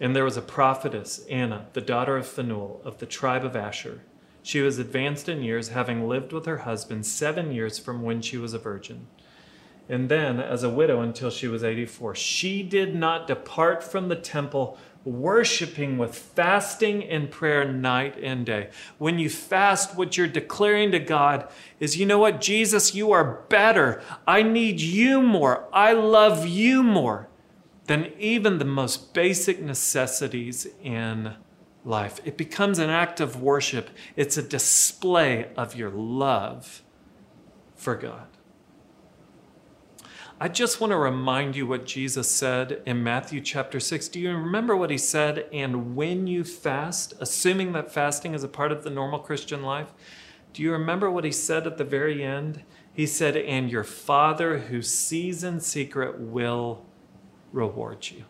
And 0.00 0.14
there 0.14 0.24
was 0.24 0.36
a 0.36 0.42
prophetess, 0.42 1.26
Anna, 1.28 1.66
the 1.72 1.80
daughter 1.80 2.16
of 2.16 2.26
Phanuel 2.26 2.80
of 2.84 2.98
the 2.98 3.06
tribe 3.06 3.44
of 3.44 3.56
Asher. 3.56 4.02
She 4.42 4.60
was 4.60 4.78
advanced 4.78 5.28
in 5.28 5.42
years, 5.42 5.70
having 5.70 6.08
lived 6.08 6.32
with 6.32 6.46
her 6.46 6.58
husband 6.58 7.06
seven 7.06 7.52
years 7.52 7.78
from 7.78 8.02
when 8.02 8.22
she 8.22 8.38
was 8.38 8.54
a 8.54 8.58
virgin. 8.58 9.08
And 9.88 10.08
then, 10.08 10.38
as 10.38 10.62
a 10.62 10.70
widow 10.70 11.00
until 11.00 11.28
she 11.28 11.48
was 11.48 11.64
84, 11.64 12.14
she 12.14 12.62
did 12.62 12.94
not 12.94 13.26
depart 13.26 13.82
from 13.82 14.08
the 14.08 14.16
temple, 14.16 14.78
worshiping 15.04 15.96
with 15.96 16.14
fasting 16.14 17.02
and 17.04 17.30
prayer 17.30 17.70
night 17.70 18.18
and 18.22 18.44
day. 18.44 18.68
When 18.98 19.18
you 19.18 19.30
fast, 19.30 19.96
what 19.96 20.16
you're 20.16 20.26
declaring 20.26 20.92
to 20.92 20.98
God 20.98 21.48
is, 21.78 21.96
you 21.96 22.06
know 22.06 22.18
what, 22.18 22.40
Jesus, 22.40 22.94
you 22.94 23.12
are 23.12 23.42
better. 23.48 24.02
I 24.26 24.42
need 24.42 24.80
you 24.80 25.22
more. 25.22 25.68
I 25.72 25.92
love 25.92 26.46
you 26.46 26.82
more 26.82 27.28
than 27.86 28.12
even 28.18 28.58
the 28.58 28.64
most 28.64 29.14
basic 29.14 29.60
necessities 29.60 30.66
in 30.82 31.34
life. 31.84 32.20
It 32.24 32.36
becomes 32.36 32.78
an 32.78 32.90
act 32.90 33.20
of 33.20 33.40
worship, 33.40 33.90
it's 34.16 34.36
a 34.36 34.42
display 34.42 35.50
of 35.56 35.74
your 35.74 35.90
love 35.90 36.82
for 37.74 37.96
God. 37.96 38.29
I 40.42 40.48
just 40.48 40.80
want 40.80 40.92
to 40.92 40.96
remind 40.96 41.54
you 41.54 41.66
what 41.66 41.84
Jesus 41.84 42.30
said 42.30 42.80
in 42.86 43.02
Matthew 43.02 43.42
chapter 43.42 43.78
6. 43.78 44.08
Do 44.08 44.18
you 44.18 44.34
remember 44.34 44.74
what 44.74 44.88
he 44.88 44.96
said? 44.96 45.46
And 45.52 45.94
when 45.94 46.26
you 46.26 46.44
fast, 46.44 47.12
assuming 47.20 47.72
that 47.72 47.92
fasting 47.92 48.32
is 48.32 48.42
a 48.42 48.48
part 48.48 48.72
of 48.72 48.82
the 48.82 48.88
normal 48.88 49.18
Christian 49.18 49.62
life, 49.62 49.92
do 50.54 50.62
you 50.62 50.72
remember 50.72 51.10
what 51.10 51.24
he 51.24 51.30
said 51.30 51.66
at 51.66 51.76
the 51.76 51.84
very 51.84 52.24
end? 52.24 52.62
He 52.90 53.04
said, 53.04 53.36
And 53.36 53.70
your 53.70 53.84
Father 53.84 54.60
who 54.60 54.80
sees 54.80 55.44
in 55.44 55.60
secret 55.60 56.18
will 56.18 56.86
reward 57.52 58.08
you. 58.10 58.24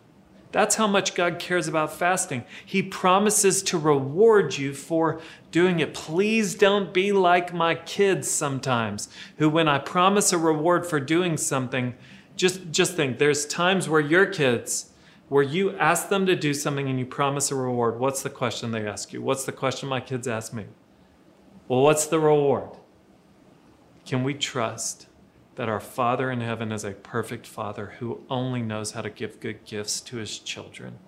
That's 0.51 0.75
how 0.75 0.87
much 0.87 1.15
God 1.15 1.39
cares 1.39 1.67
about 1.67 1.93
fasting. 1.93 2.43
He 2.65 2.83
promises 2.83 3.63
to 3.63 3.77
reward 3.77 4.57
you 4.57 4.73
for 4.73 5.21
doing 5.49 5.79
it. 5.79 5.93
Please 5.93 6.55
don't 6.55 6.93
be 6.93 7.11
like 7.11 7.53
my 7.53 7.75
kids 7.75 8.29
sometimes, 8.29 9.07
who, 9.37 9.49
when 9.49 9.67
I 9.67 9.79
promise 9.79 10.33
a 10.33 10.37
reward 10.37 10.85
for 10.85 10.99
doing 10.99 11.37
something, 11.37 11.95
just, 12.35 12.71
just 12.71 12.95
think 12.95 13.17
there's 13.17 13.45
times 13.45 13.87
where 13.87 14.01
your 14.01 14.25
kids, 14.25 14.91
where 15.29 15.43
you 15.43 15.77
ask 15.77 16.09
them 16.09 16.25
to 16.25 16.35
do 16.35 16.53
something 16.53 16.89
and 16.89 16.99
you 16.99 17.05
promise 17.05 17.51
a 17.51 17.55
reward. 17.55 17.99
What's 17.99 18.21
the 18.21 18.29
question 18.29 18.71
they 18.71 18.85
ask 18.85 19.13
you? 19.13 19.21
What's 19.21 19.45
the 19.45 19.53
question 19.53 19.87
my 19.87 20.01
kids 20.01 20.27
ask 20.27 20.53
me? 20.53 20.65
Well, 21.69 21.81
what's 21.81 22.07
the 22.07 22.19
reward? 22.19 22.71
Can 24.05 24.25
we 24.25 24.33
trust 24.33 25.07
that 25.55 25.69
our 25.69 25.79
Father 25.79 26.31
in 26.31 26.41
heaven 26.41 26.71
is 26.71 26.83
a 26.83 26.91
perfect 26.91 27.45
Father 27.45 27.93
who 27.99 28.23
only 28.29 28.61
knows 28.61 28.91
how 28.91 29.01
to 29.01 29.09
give 29.09 29.39
good 29.39 29.65
gifts 29.65 30.01
to 30.01 30.17
his 30.17 30.39
children. 30.39 30.99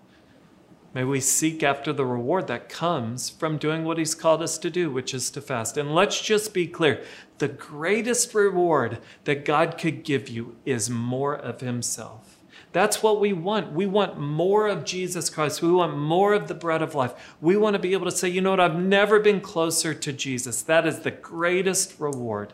May 0.94 1.04
we 1.04 1.22
seek 1.22 1.64
after 1.64 1.92
the 1.92 2.06
reward 2.06 2.46
that 2.48 2.70
comes 2.70 3.28
from 3.28 3.58
doing 3.58 3.84
what 3.84 3.98
he's 3.98 4.14
called 4.14 4.44
us 4.44 4.60
to 4.60 4.70
do, 4.70 4.92
which 4.92 5.14
is 5.14 5.32
to 5.32 5.42
fast. 5.42 5.76
And 5.76 5.96
let's 5.96 6.22
just 6.22 6.54
be 6.54 6.68
clear 6.68 7.04
the 7.40 7.48
greatest 7.48 8.34
reward 8.36 9.00
that 9.24 9.44
God 9.44 9.80
could 9.80 10.04
give 10.04 10.30
you 10.30 10.56
is 10.66 10.92
more 10.92 11.36
of 11.36 11.62
himself. 11.62 12.38
That's 12.74 13.02
what 13.02 13.20
we 13.20 13.34
want. 13.34 13.72
We 13.72 13.88
want 13.88 14.20
more 14.20 14.68
of 14.68 14.86
Jesus 14.86 15.30
Christ. 15.30 15.62
We 15.62 15.72
want 15.72 15.98
more 15.98 16.34
of 16.34 16.48
the 16.48 16.54
bread 16.54 16.82
of 16.82 16.96
life. 16.96 17.36
We 17.42 17.58
want 17.58 17.76
to 17.76 17.80
be 17.80 17.94
able 17.94 18.06
to 18.06 18.12
say, 18.12 18.30
you 18.30 18.42
know 18.42 18.52
what, 18.52 18.60
I've 18.60 18.80
never 18.80 19.20
been 19.20 19.42
closer 19.42 19.94
to 19.96 20.14
Jesus. 20.14 20.62
That 20.62 20.86
is 20.86 21.00
the 21.00 21.12
greatest 21.12 22.00
reward 22.00 22.54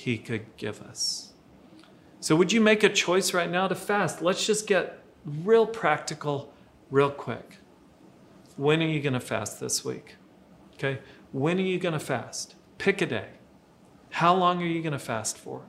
he 0.00 0.16
could 0.16 0.56
give 0.56 0.80
us. 0.80 1.34
So, 2.20 2.34
would 2.36 2.52
you 2.52 2.60
make 2.60 2.82
a 2.82 2.88
choice 2.88 3.34
right 3.34 3.50
now 3.50 3.68
to 3.68 3.74
fast? 3.74 4.22
Let's 4.22 4.46
just 4.46 4.66
get 4.66 5.02
real 5.24 5.66
practical, 5.66 6.52
real 6.90 7.10
quick. 7.10 7.58
When 8.56 8.82
are 8.82 8.86
you 8.86 9.00
going 9.00 9.12
to 9.14 9.20
fast 9.20 9.60
this 9.60 9.84
week? 9.84 10.16
Okay? 10.74 11.00
When 11.32 11.58
are 11.58 11.62
you 11.62 11.78
going 11.78 11.92
to 11.92 12.00
fast? 12.00 12.54
Pick 12.78 13.02
a 13.02 13.06
day. 13.06 13.28
How 14.10 14.34
long 14.34 14.62
are 14.62 14.66
you 14.66 14.82
going 14.82 14.92
to 14.92 14.98
fast 14.98 15.38
for? 15.38 15.66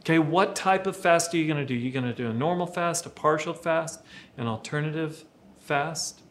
Okay, 0.00 0.18
what 0.18 0.56
type 0.56 0.86
of 0.86 0.96
fast 0.96 1.32
are 1.34 1.36
you 1.36 1.46
going 1.46 1.64
to 1.64 1.66
do? 1.66 1.74
Are 1.74 1.78
you 1.78 1.92
going 1.92 2.04
to 2.04 2.14
do 2.14 2.28
a 2.28 2.32
normal 2.32 2.66
fast, 2.66 3.06
a 3.06 3.10
partial 3.10 3.54
fast, 3.54 4.02
an 4.36 4.48
alternative 4.48 5.24
fast? 5.58 6.22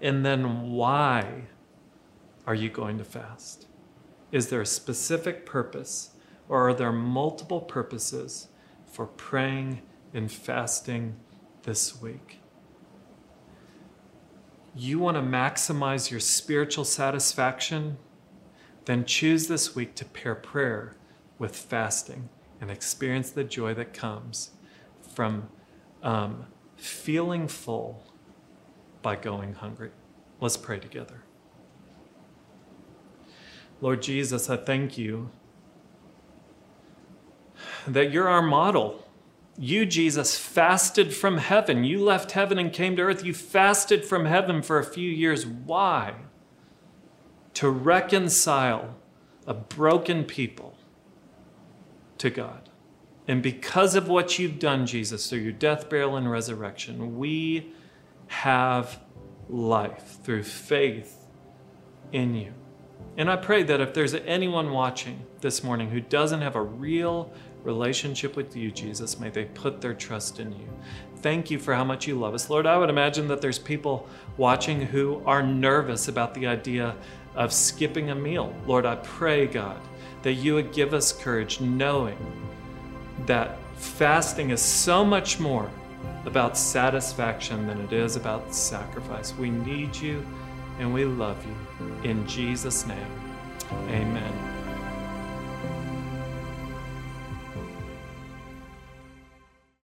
And 0.00 0.26
then 0.26 0.70
why 0.72 1.42
are 2.46 2.54
you 2.54 2.70
going 2.70 2.98
to 2.98 3.04
fast? 3.04 3.67
Is 4.30 4.48
there 4.48 4.60
a 4.60 4.66
specific 4.66 5.46
purpose, 5.46 6.10
or 6.48 6.68
are 6.68 6.74
there 6.74 6.92
multiple 6.92 7.60
purposes 7.60 8.48
for 8.86 9.06
praying 9.06 9.82
and 10.12 10.30
fasting 10.30 11.16
this 11.62 12.00
week? 12.00 12.40
You 14.74 14.98
want 14.98 15.16
to 15.16 15.22
maximize 15.22 16.10
your 16.10 16.20
spiritual 16.20 16.84
satisfaction? 16.84 17.96
Then 18.84 19.04
choose 19.04 19.48
this 19.48 19.74
week 19.74 19.94
to 19.96 20.04
pair 20.04 20.34
prayer 20.34 20.96
with 21.38 21.56
fasting 21.56 22.28
and 22.60 22.70
experience 22.70 23.30
the 23.30 23.44
joy 23.44 23.74
that 23.74 23.92
comes 23.92 24.50
from 25.14 25.48
um, 26.02 26.46
feeling 26.76 27.48
full 27.48 28.04
by 29.02 29.16
going 29.16 29.54
hungry. 29.54 29.90
Let's 30.40 30.56
pray 30.56 30.78
together. 30.78 31.22
Lord 33.80 34.02
Jesus, 34.02 34.50
I 34.50 34.56
thank 34.56 34.98
you 34.98 35.30
that 37.86 38.10
you're 38.10 38.28
our 38.28 38.42
model. 38.42 39.04
You, 39.56 39.86
Jesus, 39.86 40.38
fasted 40.38 41.14
from 41.14 41.38
heaven. 41.38 41.84
You 41.84 42.02
left 42.02 42.32
heaven 42.32 42.58
and 42.58 42.72
came 42.72 42.96
to 42.96 43.02
earth. 43.02 43.24
You 43.24 43.34
fasted 43.34 44.04
from 44.04 44.24
heaven 44.24 44.62
for 44.62 44.78
a 44.78 44.84
few 44.84 45.10
years. 45.10 45.46
Why? 45.46 46.14
To 47.54 47.68
reconcile 47.68 48.96
a 49.46 49.54
broken 49.54 50.24
people 50.24 50.76
to 52.18 52.30
God. 52.30 52.68
And 53.26 53.42
because 53.42 53.94
of 53.94 54.08
what 54.08 54.38
you've 54.38 54.58
done, 54.58 54.86
Jesus, 54.86 55.28
through 55.28 55.40
your 55.40 55.52
death, 55.52 55.88
burial, 55.88 56.16
and 56.16 56.30
resurrection, 56.30 57.18
we 57.18 57.72
have 58.28 59.00
life 59.48 60.18
through 60.22 60.44
faith 60.44 61.26
in 62.12 62.34
you. 62.34 62.54
And 63.16 63.30
I 63.30 63.36
pray 63.36 63.64
that 63.64 63.80
if 63.80 63.94
there's 63.94 64.14
anyone 64.14 64.70
watching 64.70 65.26
this 65.40 65.64
morning 65.64 65.90
who 65.90 66.00
doesn't 66.00 66.40
have 66.40 66.54
a 66.54 66.62
real 66.62 67.32
relationship 67.64 68.36
with 68.36 68.56
you, 68.56 68.70
Jesus, 68.70 69.18
may 69.18 69.28
they 69.28 69.46
put 69.46 69.80
their 69.80 69.94
trust 69.94 70.38
in 70.38 70.52
you. 70.52 70.68
Thank 71.16 71.50
you 71.50 71.58
for 71.58 71.74
how 71.74 71.82
much 71.82 72.06
you 72.06 72.14
love 72.16 72.34
us. 72.34 72.48
Lord, 72.48 72.66
I 72.66 72.78
would 72.78 72.90
imagine 72.90 73.26
that 73.28 73.40
there's 73.40 73.58
people 73.58 74.08
watching 74.36 74.80
who 74.80 75.20
are 75.26 75.42
nervous 75.42 76.06
about 76.06 76.32
the 76.32 76.46
idea 76.46 76.94
of 77.34 77.52
skipping 77.52 78.10
a 78.10 78.14
meal. 78.14 78.54
Lord, 78.66 78.86
I 78.86 78.94
pray, 78.96 79.46
God, 79.46 79.80
that 80.22 80.34
you 80.34 80.54
would 80.54 80.72
give 80.72 80.94
us 80.94 81.12
courage 81.12 81.60
knowing 81.60 82.18
that 83.26 83.58
fasting 83.74 84.50
is 84.50 84.62
so 84.62 85.04
much 85.04 85.40
more 85.40 85.68
about 86.24 86.56
satisfaction 86.56 87.66
than 87.66 87.80
it 87.80 87.92
is 87.92 88.16
about 88.16 88.54
sacrifice. 88.54 89.34
We 89.34 89.50
need 89.50 89.96
you 89.96 90.24
and 90.78 90.92
we 90.92 91.04
love 91.04 91.44
you. 91.46 91.56
In 92.10 92.26
Jesus' 92.26 92.86
name, 92.86 93.06
amen. 93.88 94.37